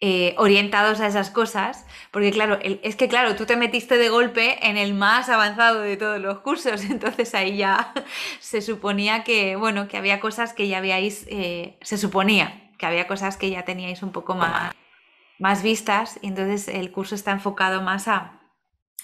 eh, 0.05 0.35
orientados 0.37 0.99
a 0.99 1.07
esas 1.07 1.29
cosas, 1.29 1.85
porque 2.11 2.29
claro, 2.31 2.59
es 2.61 2.97
que 2.97 3.07
claro, 3.07 3.37
tú 3.37 3.45
te 3.45 3.55
metiste 3.55 3.97
de 3.97 4.09
golpe 4.09 4.67
en 4.67 4.75
el 4.75 4.93
más 4.93 5.29
avanzado 5.29 5.79
de 5.79 5.95
todos 5.95 6.19
los 6.19 6.39
cursos, 6.39 6.83
entonces 6.89 7.33
ahí 7.33 7.55
ya 7.55 7.93
se 8.41 8.61
suponía 8.61 9.23
que, 9.23 9.55
bueno, 9.55 9.87
que 9.87 9.95
había 9.95 10.19
cosas 10.19 10.51
que 10.51 10.67
ya 10.67 10.79
habíais, 10.79 11.25
eh, 11.29 11.77
se 11.79 11.97
suponía 11.97 12.69
que 12.77 12.85
había 12.85 13.07
cosas 13.07 13.37
que 13.37 13.49
ya 13.49 13.63
teníais 13.63 14.03
un 14.03 14.11
poco 14.11 14.35
más, 14.35 14.75
más 15.39 15.63
vistas, 15.63 16.19
y 16.21 16.27
entonces 16.27 16.67
el 16.67 16.91
curso 16.91 17.15
está 17.15 17.31
enfocado 17.31 17.81
más 17.81 18.09
a, 18.09 18.41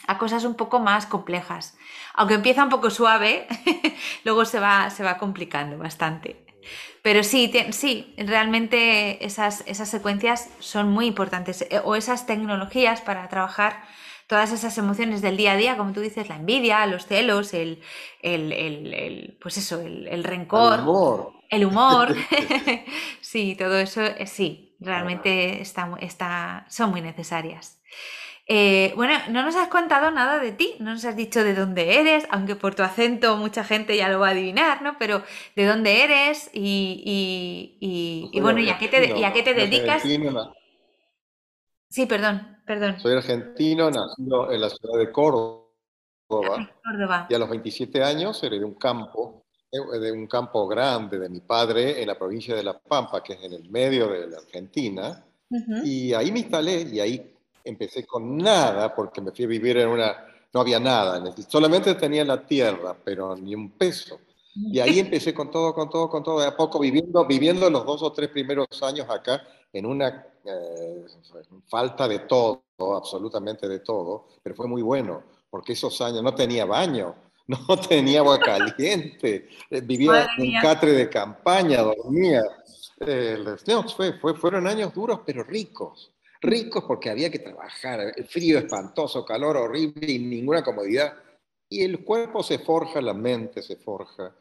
a 0.06 0.18
cosas 0.18 0.44
un 0.44 0.56
poco 0.56 0.80
más 0.80 1.06
complejas. 1.06 1.78
Aunque 2.14 2.34
empieza 2.34 2.62
un 2.62 2.70
poco 2.70 2.90
suave, 2.90 3.48
luego 4.26 4.44
se 4.44 4.60
va, 4.60 4.90
se 4.90 5.06
va 5.06 5.18
complicando 5.18 5.78
bastante. 5.78 6.49
Pero 7.02 7.24
sí, 7.24 7.52
sí, 7.72 8.14
realmente 8.18 9.26
esas, 9.26 9.64
esas 9.66 9.90
secuencias 9.90 10.50
son 10.60 10.90
muy 10.90 11.06
importantes. 11.06 11.62
Eh, 11.70 11.82
o 11.84 11.96
esas 11.96 12.26
tecnologías 12.26 13.02
para 13.02 13.28
trabajar 13.30 13.84
todas 14.28 14.52
esas 14.52 14.78
emociones 14.78 15.22
del 15.24 15.38
día 15.38 15.54
a 15.54 15.56
día, 15.56 15.76
como 15.76 15.92
tú 15.92 16.02
dices, 16.02 16.30
la 16.30 16.36
envidia, 16.36 16.86
los 16.86 17.08
celos, 17.08 17.52
el, 17.54 17.82
pues 19.42 19.58
eso, 19.58 19.82
el, 19.82 20.24
rencor, 20.24 20.76
el 20.76 20.82
humor, 20.82 21.34
el 21.50 21.66
humor. 21.66 22.16
sí, 23.22 23.56
todo 23.58 23.80
eso, 23.80 24.04
eh, 24.04 24.28
sí, 24.28 24.76
realmente 24.80 25.62
está, 25.62 25.90
está, 26.00 26.68
son 26.70 26.92
muy 26.92 27.02
necesarias. 27.02 27.82
Eh, 28.52 28.94
bueno, 28.96 29.14
no 29.30 29.44
nos 29.44 29.56
has 29.56 29.68
contado 29.68 30.10
nada 30.10 30.40
de 30.40 30.52
ti, 30.52 30.74
no 30.80 30.92
nos 30.92 31.06
has 31.06 31.16
dicho 31.16 31.44
de 31.44 31.54
dónde 31.54 32.00
eres, 32.00 32.26
aunque 32.32 32.56
por 32.56 32.74
tu 32.74 32.82
acento 32.82 33.38
mucha 33.38 33.64
gente 33.64 33.96
ya 33.96 34.10
lo 34.10 34.20
va 34.20 34.30
a 34.30 34.32
adivinar, 34.32 34.82
¿no? 34.82 34.98
Pero 34.98 35.22
de 35.56 35.68
dónde 35.68 36.04
eres 36.04 36.50
y, 36.52 37.78
bueno, 38.42 38.60
¿y 38.60 38.72
a 38.72 38.80
qué 38.80 38.88
te, 38.88 39.24
a 39.24 39.34
qué 39.34 39.44
te 39.44 39.54
dedicas? 39.54 40.02
Sí, 41.90 42.08
perdón, 42.08 42.58
perdón. 42.66 43.00
Soy 43.00 43.14
argentino, 43.14 43.92
nacido 43.92 44.52
en 44.52 44.62
la 44.62 44.70
ciudad 44.72 44.98
de 44.98 45.12
Córdoba. 45.12 45.68
Córdoba. 46.28 47.28
Y 47.30 47.36
a 47.36 47.40
los 47.40 47.50
27 47.52 48.04
años 48.04 48.42
heredé 48.42 48.66
un 48.66 48.74
campo, 48.74 49.46
eh, 49.72 50.00
de 50.00 50.12
un 50.12 50.26
campo 50.26 50.68
grande 50.68 51.20
de 51.20 51.30
mi 51.30 51.42
padre 51.42 52.02
en 52.02 52.08
la 52.08 52.18
provincia 52.18 52.56
de 52.56 52.64
La 52.64 52.80
Pampa, 52.80 53.22
que 53.22 53.34
es 53.34 53.44
en 53.44 53.54
el 53.54 53.70
medio 53.70 54.08
de 54.08 54.28
la 54.28 54.38
Argentina. 54.40 55.24
Y 55.84 56.14
ahí 56.14 56.32
me 56.32 56.40
instalé 56.40 56.82
y 56.82 57.00
ahí 57.00 57.36
empecé 57.64 58.06
con 58.06 58.38
nada 58.38 58.94
porque 58.94 59.22
me 59.22 59.32
fui 59.32 59.46
a 59.46 59.48
vivir 59.48 59.78
en 59.78 59.90
una, 59.90 60.26
no 60.54 60.62
había 60.62 60.80
nada, 60.80 61.22
solamente 61.48 61.96
tenía 61.96 62.26
la 62.26 62.46
tierra, 62.46 62.96
pero 63.04 63.36
ni 63.36 63.56
un 63.56 63.72
peso. 63.72 64.20
Y 64.56 64.80
ahí 64.80 65.00
empecé 65.00 65.34
con 65.34 65.52
todo, 65.52 65.74
con 65.74 65.90
todo, 65.90 66.10
con 66.10 66.24
todo, 66.24 66.40
de 66.40 66.48
a 66.48 66.56
poco 66.56 66.80
viviendo, 66.80 67.26
viviendo 67.26 67.70
los 67.70 67.86
dos 67.86 68.02
o 68.04 68.12
tres 68.12 68.30
primeros 68.30 68.68
años 68.82 69.10
acá 69.10 69.42
en 69.72 69.86
una 69.86 70.26
eh, 70.44 71.06
falta 71.68 72.08
de 72.08 72.20
todo, 72.20 72.64
absolutamente 72.80 73.68
de 73.68 73.80
todo, 73.80 74.28
pero 74.42 74.56
fue 74.56 74.68
muy 74.68 74.82
bueno, 74.82 75.24
porque 75.50 75.74
esos 75.74 76.00
años 76.02 76.24
no 76.24 76.34
tenía 76.34 76.66
baño, 76.66 77.16
no 77.48 77.78
tenía 77.78 78.20
agua 78.20 78.40
caliente, 78.40 79.50
eh, 79.70 79.82
vivía 79.82 80.28
en 80.38 80.56
un 80.56 80.62
catre 80.62 80.94
de 80.94 81.10
campaña, 81.10 81.82
dormía. 81.82 82.44
Eh, 83.02 83.38
fue, 83.96 84.14
fue, 84.20 84.34
fueron 84.36 84.68
años 84.68 84.94
duros, 84.94 85.22
pero 85.26 85.44
ricos 85.44 86.12
ricos 86.42 86.84
porque 86.86 87.10
había 87.10 87.30
que 87.30 87.40
trabajar, 87.40 88.14
el 88.16 88.26
frío 88.26 88.60
espantoso, 88.60 89.26
calor 89.26 89.58
horrible 89.58 90.12
y 90.12 90.20
ninguna 90.20 90.64
comodidad. 90.64 91.14
Y 91.70 91.84
el 91.84 92.04
cuerpo 92.04 92.42
se 92.44 92.60
forja, 92.60 93.02
la 93.02 93.14
mente 93.14 93.62
se 93.62 93.76
forja. 93.76 94.36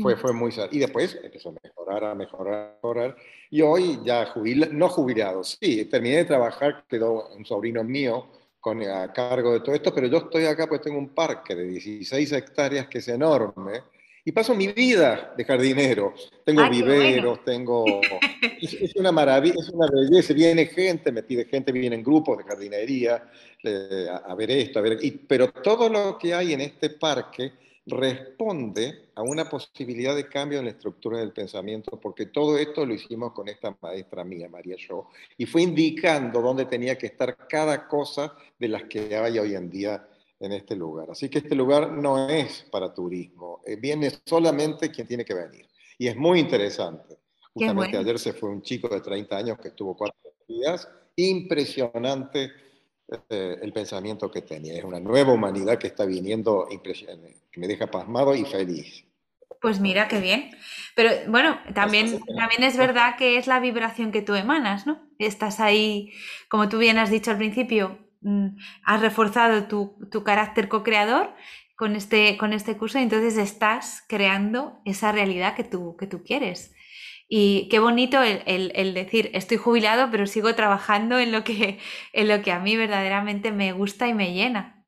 Fue, 0.00 0.16
fue 0.16 0.32
muy... 0.32 0.52
Y 0.70 0.78
después 0.78 1.18
empezó 1.22 1.50
a 1.50 1.54
mejorar, 1.62 2.04
a 2.04 2.14
mejorar, 2.14 2.54
a 2.54 2.74
mejorar. 2.74 3.16
Y 3.50 3.60
hoy 3.60 4.00
ya 4.04 4.32
no 4.72 4.88
jubilado, 4.88 5.44
sí, 5.44 5.84
terminé 5.86 6.18
de 6.18 6.24
trabajar, 6.24 6.84
quedó 6.88 7.28
un 7.34 7.44
sobrino 7.44 7.84
mío 7.84 8.28
con, 8.60 8.82
a 8.82 9.12
cargo 9.12 9.52
de 9.52 9.60
todo 9.60 9.74
esto, 9.74 9.92
pero 9.94 10.06
yo 10.06 10.18
estoy 10.18 10.46
acá 10.46 10.68
pues 10.68 10.80
tengo 10.80 10.98
un 10.98 11.10
parque 11.10 11.54
de 11.54 11.64
16 11.64 12.32
hectáreas 12.32 12.88
que 12.88 12.98
es 12.98 13.08
enorme 13.08 13.82
y 14.24 14.32
paso 14.32 14.54
mi 14.54 14.68
vida 14.68 15.32
de 15.36 15.44
jardinero. 15.44 16.14
Tengo 16.44 16.68
viveros, 16.68 17.44
tengo... 17.44 17.84
Es, 18.62 18.94
una 18.96 19.10
maravilla, 19.10 19.54
es 19.58 19.70
una 19.70 19.88
belleza. 19.90 20.34
Viene 20.34 20.66
gente, 20.66 21.10
me 21.12 21.22
pide 21.22 21.46
gente, 21.46 21.72
vienen 21.72 22.02
grupos 22.02 22.38
de 22.38 22.44
jardinería 22.44 23.30
eh, 23.62 24.06
a, 24.10 24.34
ver 24.34 24.50
esto, 24.50 24.78
a 24.78 24.82
ver... 24.82 24.98
pero 25.26 25.50
todo 25.50 25.88
lo 25.88 26.18
que 26.18 26.34
hay 26.34 26.52
en 26.52 26.60
este 26.60 26.90
parque 26.90 27.52
responde 27.86 29.10
a 29.14 29.22
una 29.22 29.48
posibilidad 29.48 30.14
de 30.14 30.28
cambio 30.28 30.58
en 30.58 30.66
la 30.66 30.72
estructura 30.72 31.18
del 31.18 31.32
pensamiento, 31.32 31.98
porque 31.98 32.26
todo 32.26 32.58
esto 32.58 32.84
lo 32.84 32.94
hicimos 32.94 33.32
con 33.32 33.48
esta 33.48 33.76
maestra 33.80 34.24
mía, 34.24 34.48
María 34.48 34.76
Shaw, 34.78 35.06
y 35.36 35.46
fue 35.46 35.62
indicando 35.62 36.40
dónde 36.40 36.66
tenía 36.66 36.96
que 36.96 37.06
estar 37.06 37.36
cada 37.48 37.88
cosa 37.88 38.34
de 38.58 38.68
las 38.68 38.84
que 38.84 39.16
hay 39.16 39.38
hoy 39.38 39.54
en 39.54 39.70
día 39.70 40.06
en 40.40 40.52
este 40.52 40.74
lugar. 40.74 41.10
Así 41.10 41.28
que 41.28 41.38
este 41.38 41.54
lugar 41.54 41.92
no 41.92 42.28
es 42.28 42.66
para 42.70 42.92
turismo, 42.92 43.60
eh, 43.66 43.76
viene 43.76 44.10
solamente 44.24 44.90
quien 44.90 45.06
tiene 45.06 45.24
que 45.24 45.34
venir. 45.34 45.66
y 45.98 46.08
es 46.08 46.16
muy 46.16 46.40
interesante. 46.40 47.18
Justamente 47.52 47.98
ayer 47.98 48.18
se 48.18 48.32
fue 48.32 48.48
un 48.48 48.62
chico 48.62 48.88
de 48.88 49.00
30 49.00 49.36
años 49.36 49.58
que 49.58 49.68
estuvo 49.68 49.94
cuatro 49.94 50.18
días, 50.48 50.88
impresionante 51.16 52.50
eh, 53.28 53.58
el 53.60 53.72
pensamiento 53.72 54.30
que 54.30 54.42
tenía. 54.42 54.78
Es 54.78 54.84
una 54.84 55.00
nueva 55.00 55.32
humanidad 55.32 55.78
que 55.78 55.88
está 55.88 56.06
viniendo, 56.06 56.68
que 56.82 57.60
me 57.60 57.66
deja 57.66 57.90
pasmado 57.90 58.34
y 58.34 58.44
feliz. 58.44 59.04
Pues 59.60 59.80
mira, 59.80 60.08
qué 60.08 60.20
bien. 60.20 60.50
Pero 60.94 61.10
bueno, 61.28 61.58
también, 61.74 62.20
también 62.38 62.62
es 62.62 62.76
verdad 62.76 63.16
que 63.16 63.36
es 63.36 63.46
la 63.46 63.60
vibración 63.60 64.12
que 64.12 64.22
tú 64.22 64.34
emanas, 64.34 64.86
¿no? 64.86 65.06
Estás 65.18 65.60
ahí, 65.60 66.12
como 66.48 66.68
tú 66.68 66.78
bien 66.78 66.98
has 66.98 67.10
dicho 67.10 67.30
al 67.30 67.36
principio, 67.36 67.98
has 68.84 69.00
reforzado 69.00 69.64
tu, 69.64 69.96
tu 70.10 70.22
carácter 70.24 70.68
co-creador 70.68 71.34
con 71.76 71.96
este, 71.96 72.36
con 72.36 72.52
este 72.52 72.76
curso 72.76 72.98
y 72.98 73.02
entonces 73.02 73.38
estás 73.38 74.04
creando 74.06 74.82
esa 74.84 75.12
realidad 75.12 75.54
que 75.56 75.64
tú, 75.64 75.96
que 75.96 76.06
tú 76.06 76.22
quieres. 76.22 76.74
Y 77.32 77.68
qué 77.70 77.78
bonito 77.78 78.20
el, 78.22 78.92
decir, 78.92 79.30
estoy 79.34 79.56
jubilado, 79.56 80.10
pero 80.10 80.26
sigo 80.26 80.54
trabajando 80.54 81.18
en 81.18 81.32
lo, 81.32 81.44
que, 81.44 81.78
en 82.12 82.28
lo 82.28 82.42
que 82.42 82.52
a 82.52 82.58
mí 82.58 82.76
verdaderamente 82.76 83.52
me 83.52 83.72
gusta 83.72 84.08
y 84.08 84.14
me 84.14 84.34
llena. 84.34 84.79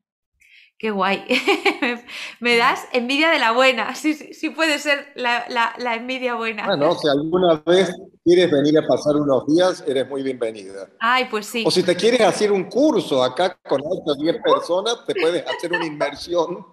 Qué 0.83 0.90
guay. 0.90 1.25
me 2.40 2.57
das 2.57 2.81
envidia 2.92 3.31
de 3.31 3.38
la 3.38 3.53
buena, 3.53 3.95
si 3.95 4.14
sí, 4.14 4.51
puede 4.51 4.81
ser 4.81 5.12
la, 5.14 5.77
envidia 5.95 6.35
buena. 6.35 6.66
Bueno, 6.66 6.97
si 6.97 7.07
alguna 7.07 7.62
vez 7.64 7.95
quieres 8.25 8.51
venir 8.51 8.77
a 8.77 8.85
pasar 8.85 9.14
unos 9.14 9.47
días, 9.47 9.85
eres 9.87 10.09
muy 10.09 10.25
bienvenida. 10.25 10.88
Ay, 10.99 11.29
pues 11.31 11.47
sí. 11.47 11.62
O 11.64 11.71
si 11.71 11.85
te 11.85 11.95
quieres 11.95 12.23
hacer 12.23 12.51
un 12.51 12.64
curso 12.64 13.23
acá 13.23 13.57
con 13.62 13.81
otras 13.85 14.18
10 14.18 14.42
personas, 14.42 15.07
te 15.07 15.14
puedes 15.14 15.47
hacer 15.47 15.73
una 15.73 15.87
inversión. 15.87 16.66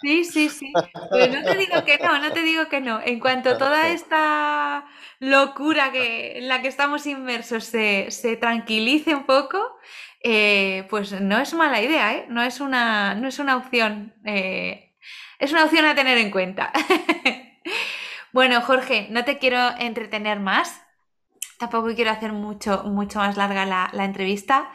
Sí, 0.00 0.24
sí, 0.24 0.48
sí. 0.50 0.90
No 1.10 1.44
te 1.44 1.54
digo 1.56 1.84
que 1.84 1.98
no, 2.02 2.18
no 2.18 2.32
te 2.32 2.42
digo 2.42 2.68
que 2.68 2.80
no. 2.80 3.00
En 3.04 3.20
cuanto 3.20 3.56
toda 3.56 3.88
esta 3.90 4.84
locura 5.20 5.92
que, 5.92 6.38
en 6.38 6.48
la 6.48 6.60
que 6.60 6.68
estamos 6.68 7.06
inmersos 7.06 7.64
se, 7.64 8.10
se 8.10 8.36
tranquilice 8.36 9.14
un 9.14 9.24
poco, 9.24 9.58
eh, 10.24 10.86
pues 10.90 11.12
no 11.20 11.38
es 11.38 11.54
mala 11.54 11.80
idea, 11.80 12.14
¿eh? 12.14 12.26
no, 12.28 12.42
es 12.42 12.60
una, 12.60 13.14
no 13.14 13.28
es 13.28 13.38
una 13.38 13.56
opción, 13.56 14.14
eh, 14.24 14.96
es 15.38 15.52
una 15.52 15.64
opción 15.64 15.84
a 15.84 15.94
tener 15.94 16.18
en 16.18 16.30
cuenta. 16.30 16.72
bueno, 18.32 18.60
Jorge, 18.62 19.06
no 19.10 19.24
te 19.24 19.38
quiero 19.38 19.58
entretener 19.78 20.40
más, 20.40 20.82
tampoco 21.70 21.94
quiero 21.94 22.10
hacer 22.10 22.32
mucho, 22.32 22.82
mucho 22.84 23.20
más 23.20 23.36
larga 23.36 23.64
la, 23.64 24.04
entrevista. 24.04 24.72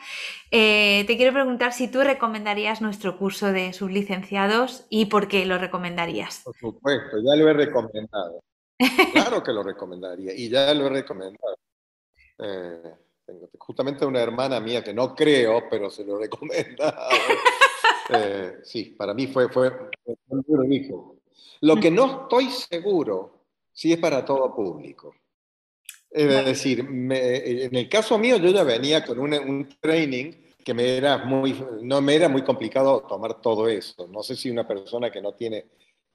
te 0.49 1.05
quiero 1.05 1.33
preguntar 1.33 1.73
si 1.73 1.89
tú 1.89 2.01
recomendarías 2.01 2.81
nuestro 2.81 3.17
curso 3.17 3.51
de 3.51 3.73
sublicenciados 3.73 4.85
y 4.89 5.07
por 5.07 5.27
qué 5.27 5.45
lo 5.45 5.57
recomendarías. 5.57 6.41
Por 6.45 6.55
supuesto, 6.55 7.17
ya 7.17 7.35
lo 7.35 7.49
he 7.49 7.53
recomendado. 7.53 8.41
Claro 9.11 9.43
que 9.43 9.51
lo 9.51 9.63
recomendaría 9.63 10.33
y 10.33 10.49
ya 10.49 10.73
lo 10.73 10.87
he 10.87 10.89
recomendado. 10.89 11.57
Tengo 13.27 13.49
justamente 13.59 14.05
una 14.05 14.21
hermana 14.21 14.61
mía 14.61 14.81
que 14.81 14.93
no 14.93 15.13
creo, 15.13 15.63
pero 15.69 15.89
se 15.89 16.05
lo 16.05 16.17
recomienda. 16.17 16.97
Eh, 18.09 18.59
sí, 18.63 18.95
para 18.97 19.13
mí 19.13 19.27
fue, 19.27 19.49
fue, 19.49 19.69
un 20.29 20.41
duro 20.47 20.63
hijo. 20.63 21.17
Lo 21.59 21.75
que 21.75 21.91
no 21.91 22.21
estoy 22.21 22.49
seguro 22.49 23.43
si 23.73 23.91
es 23.91 23.99
para 23.99 24.23
todo 24.23 24.55
público. 24.55 25.13
Es 26.09 26.45
decir, 26.45 26.79
en 26.79 27.75
el 27.75 27.89
caso 27.89 28.17
mío 28.17 28.37
yo 28.37 28.49
ya 28.49 28.63
venía 28.63 29.05
con 29.05 29.19
un, 29.19 29.33
un 29.33 29.69
training 29.79 30.31
que 30.63 30.73
me 30.73 30.97
era 30.97 31.19
muy, 31.19 31.55
no 31.81 32.01
me 32.01 32.15
era 32.15 32.27
muy 32.27 32.43
complicado 32.43 33.05
tomar 33.07 33.41
todo 33.41 33.69
eso. 33.69 34.07
No 34.07 34.21
sé 34.21 34.35
si 34.35 34.49
una 34.49 34.67
persona 34.67 35.09
que 35.09 35.21
no 35.21 35.33
tiene, 35.33 35.65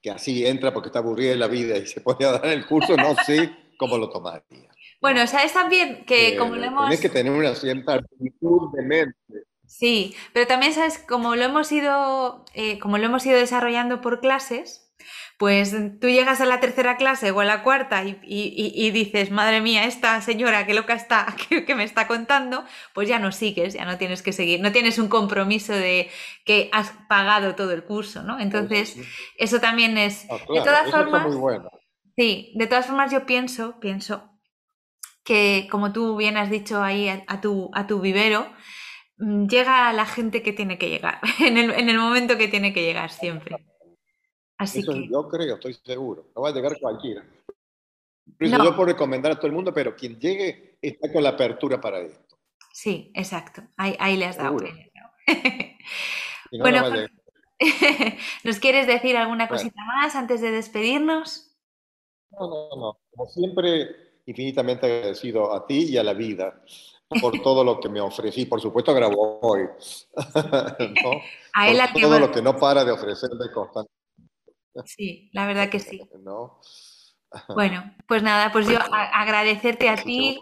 que 0.03 0.11
así 0.11 0.47
entra 0.47 0.75
porque 0.75 0.89
está 0.89 0.99
aburrida 0.99 1.33
en 1.33 1.41
la 1.41 1.47
vida 1.47 1.77
y 1.79 1.87
se 1.87 2.03
pone 2.03 2.27
a 2.27 2.33
dar 2.33 2.47
el 2.47 2.67
curso, 2.67 2.97
no 2.97 3.15
sé 3.25 3.51
cómo 3.79 3.97
lo 3.97 4.11
tomaría. 4.11 4.69
Bueno, 5.01 5.27
sabes 5.27 5.53
también 5.53 6.05
que 6.05 6.37
como 6.37 6.57
lo 6.57 6.65
hemos... 6.65 6.83
Tienes 6.83 7.01
que 7.01 7.09
tener 7.09 7.33
una 7.33 7.55
cierta 7.55 7.95
actitud 7.95 8.71
de 8.75 8.83
mente. 8.83 9.17
Sí, 9.67 10.15
pero 10.35 10.47
también 10.47 10.75
sabes, 10.75 10.99
como 10.99 11.35
lo 11.35 11.45
hemos 11.45 11.73
ido, 11.73 12.45
eh, 12.53 12.79
como 12.79 12.99
lo 12.99 13.07
hemos 13.07 13.25
ido 13.25 13.39
desarrollando 13.39 14.03
por 14.03 14.21
clases, 14.21 14.82
pues 15.43 15.75
tú 16.01 16.09
llegas 16.09 16.41
a 16.41 16.47
la 16.47 16.61
tercera 16.61 16.97
clase 16.97 17.33
o 17.33 17.41
a 17.41 17.45
la 17.45 17.65
cuarta 17.65 18.05
y, 18.05 18.91
dices, 18.93 19.33
madre 19.33 19.61
mía, 19.61 19.87
esta 19.87 20.21
señora 20.21 20.67
qué 20.67 20.73
loca 20.73 20.95
está, 20.95 21.35
que, 21.67 21.75
me 21.75 21.83
está 21.83 22.07
contando, 22.07 22.65
pues 22.95 23.09
ya 23.09 23.19
no 23.19 23.33
sigues, 23.33 23.75
ya 23.75 23.85
no 23.85 23.99
tienes 23.99 24.23
que 24.23 24.33
seguir, 24.33 24.61
no 24.61 24.71
tienes 24.71 25.01
un 25.01 25.09
compromiso 25.09 25.73
de 25.73 26.09
que 26.45 26.71
has 26.71 26.93
pagado 27.09 27.57
todo 27.57 27.73
el 27.73 27.83
curso, 27.83 28.23
¿no? 28.23 28.39
Entonces, 28.39 28.97
eso 29.37 29.59
también 29.59 29.99
es... 29.99 30.29
Ah, 30.31 30.37
de 30.37 30.61
todas 30.61 30.89
formas, 30.93 31.27
muy 31.27 31.37
bueno. 31.37 31.71
Sí, 32.17 32.53
de 32.55 32.69
todas 32.69 32.87
formas 32.87 33.11
yo 33.11 33.27
pienso, 33.27 33.81
pienso 33.81 34.31
que, 35.25 35.67
como 35.73 35.93
tú 35.93 36.17
bien 36.17 36.37
has 36.37 36.51
dicho 36.51 36.85
ahí 36.85 37.09
a, 37.09 37.41
tu, 37.41 37.69
a 37.75 37.89
tu 37.89 37.99
vivero, 37.99 38.47
mm, 39.19 39.49
llega 39.49 39.89
a 39.89 39.93
la 39.93 40.07
gente 40.07 40.45
que 40.45 40.53
tiene 40.53 40.79
que 40.79 40.89
llegar, 40.89 41.19
en 41.41 41.57
el, 41.57 41.73
en 41.73 41.89
el 41.89 41.99
momento 41.99 42.39
que 42.39 42.47
tiene 42.47 42.73
que 42.73 42.85
llegar 42.85 43.11
siempre. 43.11 43.57
Así 44.63 44.85
que... 44.85 45.09
Yo 45.09 45.29
creo, 45.29 45.55
estoy 45.55 45.75
seguro. 45.75 46.31
No 46.37 46.43
va 46.43 46.51
a 46.51 46.53
llegar 46.53 46.79
cualquiera. 46.81 47.25
No. 48.39 48.65
Yo 48.65 48.77
puedo 48.77 48.87
recomendar 48.87 49.33
a 49.33 49.37
todo 49.37 49.49
el 49.49 49.53
mundo, 49.53 49.75
pero 49.75 49.97
quien 49.97 50.21
llegue 50.21 50.79
está 50.81 51.13
con 51.13 51.25
la 51.25 51.31
apertura 51.31 51.81
para 51.81 51.99
esto. 51.99 52.37
Sí, 52.73 53.11
exacto. 53.15 53.63
Ahí, 53.77 53.97
ahí 53.99 54.17
le 54.17 54.27
has 54.27 54.37
dado. 54.37 54.57
bueno, 56.53 56.85
¿nos 58.45 58.61
quieres 58.61 58.87
decir 58.87 59.17
alguna 59.17 59.49
cosita 59.49 59.83
más 59.85 60.15
antes 60.15 60.41
de 60.41 60.53
despedirnos? 60.53 61.51
No, 62.31 62.49
no, 62.49 62.69
no. 62.77 62.99
Como 63.11 63.29
siempre, 63.31 64.21
infinitamente 64.27 64.87
agradecido 64.87 65.53
a 65.53 65.67
ti 65.67 65.87
y 65.91 65.97
a 65.97 66.05
la 66.05 66.15
vida 66.15 66.63
por 67.21 67.41
todo 67.43 67.65
lo 67.65 67.81
que 67.81 67.89
me 67.89 68.01
ofrecí. 68.01 68.47
Por 68.47 68.61
supuesto, 68.61 68.95
grabó 68.95 69.41
hoy. 69.41 69.69
A 71.55 71.69
él 71.69 71.79
por 71.93 72.01
todo 72.01 72.19
lo 72.19 72.31
que 72.31 72.41
no 72.41 72.57
para 72.57 72.85
de 72.85 72.93
ofrecerme 72.93 73.51
constantemente. 73.53 73.92
Sí, 74.85 75.31
la 75.33 75.47
verdad 75.47 75.69
que 75.69 75.81
sí. 75.81 76.01
Bueno, 77.55 77.95
pues 78.07 78.23
nada, 78.23 78.53
pues 78.53 78.69
yo 78.69 78.79
agradecerte 78.91 79.89
a 79.89 79.97
ti. 79.97 80.41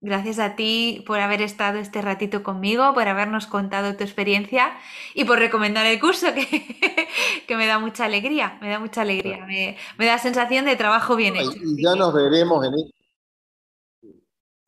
Gracias 0.00 0.38
a 0.38 0.54
ti 0.54 1.02
por 1.08 1.18
haber 1.18 1.42
estado 1.42 1.78
este 1.78 2.00
ratito 2.00 2.44
conmigo, 2.44 2.94
por 2.94 3.08
habernos 3.08 3.48
contado 3.48 3.96
tu 3.96 4.04
experiencia 4.04 4.78
y 5.12 5.24
por 5.24 5.40
recomendar 5.40 5.86
el 5.86 5.98
curso, 5.98 6.28
que, 6.34 7.08
que 7.46 7.56
me 7.56 7.66
da 7.66 7.80
mucha 7.80 8.04
alegría, 8.04 8.58
me 8.60 8.68
da 8.68 8.78
mucha 8.78 9.02
alegría, 9.02 9.44
me, 9.44 9.76
me 9.98 10.06
da 10.06 10.18
sensación 10.18 10.66
de 10.66 10.76
trabajo 10.76 11.16
bien 11.16 11.34
hecho. 11.34 11.50
Y 11.56 11.82
ya 11.82 11.96
nos 11.96 12.14
veremos 12.14 12.64
en, 12.64 12.74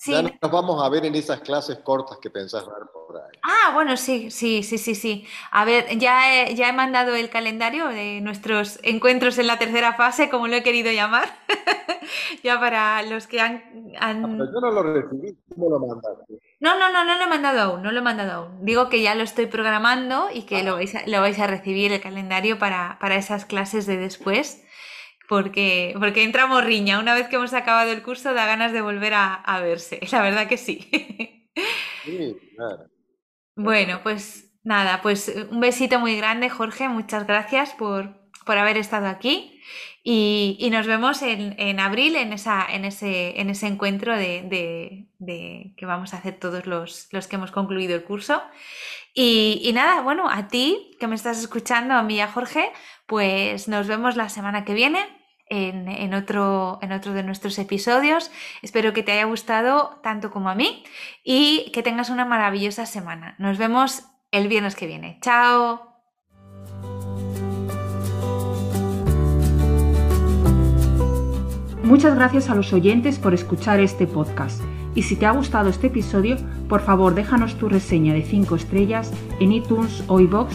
ya 0.06 0.22
nos 0.22 0.50
vamos 0.50 0.82
a 0.82 0.88
ver 0.88 1.04
en 1.04 1.14
esas 1.14 1.40
clases 1.40 1.78
cortas 1.78 2.18
que 2.18 2.30
pensás 2.30 2.66
dar 2.66 2.90
por 2.90 3.16
ahí. 3.16 3.38
Ah, 3.42 3.72
bueno, 3.74 3.96
sí, 3.96 4.30
sí, 4.30 4.62
sí, 4.62 4.78
sí, 4.78 4.94
sí. 4.94 5.26
A 5.50 5.64
ver, 5.64 5.98
ya 5.98 6.42
he, 6.42 6.54
ya 6.54 6.68
he 6.68 6.72
mandado 6.72 7.14
el 7.14 7.28
calendario 7.28 7.88
de 7.88 8.20
nuestros 8.20 8.78
encuentros 8.82 9.38
en 9.38 9.46
la 9.46 9.58
tercera 9.58 9.94
fase, 9.94 10.30
como 10.30 10.48
lo 10.48 10.56
he 10.56 10.62
querido 10.62 10.90
llamar, 10.90 11.28
ya 12.42 12.58
para 12.58 13.02
los 13.02 13.26
que 13.26 13.40
han... 13.40 13.62
Ah, 14.00 14.12
yo 14.12 14.60
no 14.60 14.70
lo 14.70 14.82
recibí, 14.82 15.36
¿cómo 15.54 15.70
lo 15.70 15.80
mandaste? 15.80 16.34
No, 16.60 16.78
no, 16.78 16.92
no, 16.92 17.04
no 17.04 17.16
lo 17.16 17.24
he 17.24 17.28
mandado 17.28 17.60
aún, 17.60 17.82
no 17.82 17.92
lo 17.92 17.98
he 17.98 18.02
mandado 18.02 18.32
aún. 18.32 18.64
Digo 18.64 18.88
que 18.88 19.02
ya 19.02 19.14
lo 19.14 19.22
estoy 19.22 19.46
programando 19.46 20.28
y 20.32 20.42
que 20.42 20.62
lo, 20.62 20.74
vais 20.74 20.94
a, 20.94 21.06
lo 21.06 21.20
vais 21.20 21.38
a 21.38 21.46
recibir 21.46 21.92
el 21.92 22.00
calendario 22.00 22.58
para, 22.58 22.98
para 23.00 23.16
esas 23.16 23.44
clases 23.44 23.86
de 23.86 23.96
después 23.96 24.62
porque, 25.30 25.94
porque 25.96 26.24
entramos 26.24 26.64
riña. 26.64 26.98
Una 26.98 27.14
vez 27.14 27.28
que 27.28 27.36
hemos 27.36 27.54
acabado 27.54 27.92
el 27.92 28.02
curso 28.02 28.34
da 28.34 28.46
ganas 28.46 28.72
de 28.72 28.82
volver 28.82 29.12
a, 29.14 29.60
verse, 29.62 30.00
la 30.10 30.22
verdad 30.22 30.48
que 30.48 30.56
sí. 30.56 30.90
Sí, 32.04 32.36
claro. 32.56 32.90
Bueno, 33.54 34.00
pues 34.02 34.52
nada, 34.64 35.00
pues 35.02 35.32
un 35.50 35.60
besito 35.60 36.00
muy 36.00 36.16
grande, 36.16 36.50
Jorge. 36.50 36.88
Muchas 36.88 37.28
gracias 37.28 37.74
por, 37.74 38.18
haber 38.44 38.76
estado 38.76 39.06
aquí. 39.06 39.62
Y, 40.02 40.68
nos 40.72 40.88
vemos 40.88 41.22
en, 41.22 41.78
abril 41.78 42.16
en, 42.16 42.32
esa, 42.32 42.66
en, 42.68 42.84
ese, 42.84 43.40
en 43.40 43.50
ese 43.50 43.68
encuentro 43.68 44.16
de, 44.16 45.06
que 45.76 45.86
vamos 45.86 46.12
a 46.12 46.16
hacer 46.16 46.40
todos 46.40 46.66
los, 46.66 47.06
los 47.12 47.28
que 47.28 47.36
hemos 47.36 47.52
concluido 47.52 47.94
el 47.94 48.02
curso. 48.02 48.42
Y, 49.14 49.60
y, 49.62 49.72
nada, 49.74 50.00
bueno, 50.00 50.28
a 50.28 50.48
ti 50.48 50.96
que 50.98 51.06
me 51.06 51.14
estás 51.14 51.38
escuchando, 51.38 51.94
a 51.94 52.02
mí 52.02 52.16
y 52.16 52.20
a 52.20 52.26
Jorge, 52.26 52.72
pues 53.06 53.68
nos 53.68 53.86
vemos 53.86 54.16
la 54.16 54.28
semana 54.28 54.64
que 54.64 54.74
viene 54.74 55.19
en, 55.50 56.14
otro, 56.14 56.78
en 56.80 56.92
otro 56.92 57.12
de 57.12 57.22
nuestros 57.22 57.58
episodios. 57.58 58.30
Espero 58.62 58.92
que 58.92 59.02
te 59.02 59.12
haya 59.12 59.24
gustado 59.24 59.98
tanto 60.02 60.30
como 60.30 60.48
a 60.48 60.54
mí 60.54 60.84
y 61.24 61.70
que 61.74 61.82
tengas 61.82 62.08
una 62.08 62.24
maravillosa 62.24 62.86
semana. 62.86 63.34
Nos 63.38 63.58
vemos 63.58 64.04
el 64.30 64.48
viernes 64.48 64.76
que 64.76 64.86
viene. 64.86 65.18
Chao. 65.20 65.90
Muchas 71.82 72.14
gracias 72.14 72.48
a 72.48 72.54
los 72.54 72.72
oyentes 72.72 73.18
por 73.18 73.34
escuchar 73.34 73.80
este 73.80 74.06
podcast. 74.06 74.62
Y 74.94 75.02
si 75.02 75.16
te 75.16 75.26
ha 75.26 75.32
gustado 75.32 75.68
este 75.68 75.88
episodio, 75.88 76.36
por 76.68 76.82
favor 76.82 77.14
déjanos 77.14 77.58
tu 77.58 77.68
reseña 77.68 78.14
de 78.14 78.22
5 78.22 78.54
estrellas 78.54 79.12
en 79.40 79.52
iTunes 79.52 80.04
o 80.06 80.20
iBox 80.20 80.54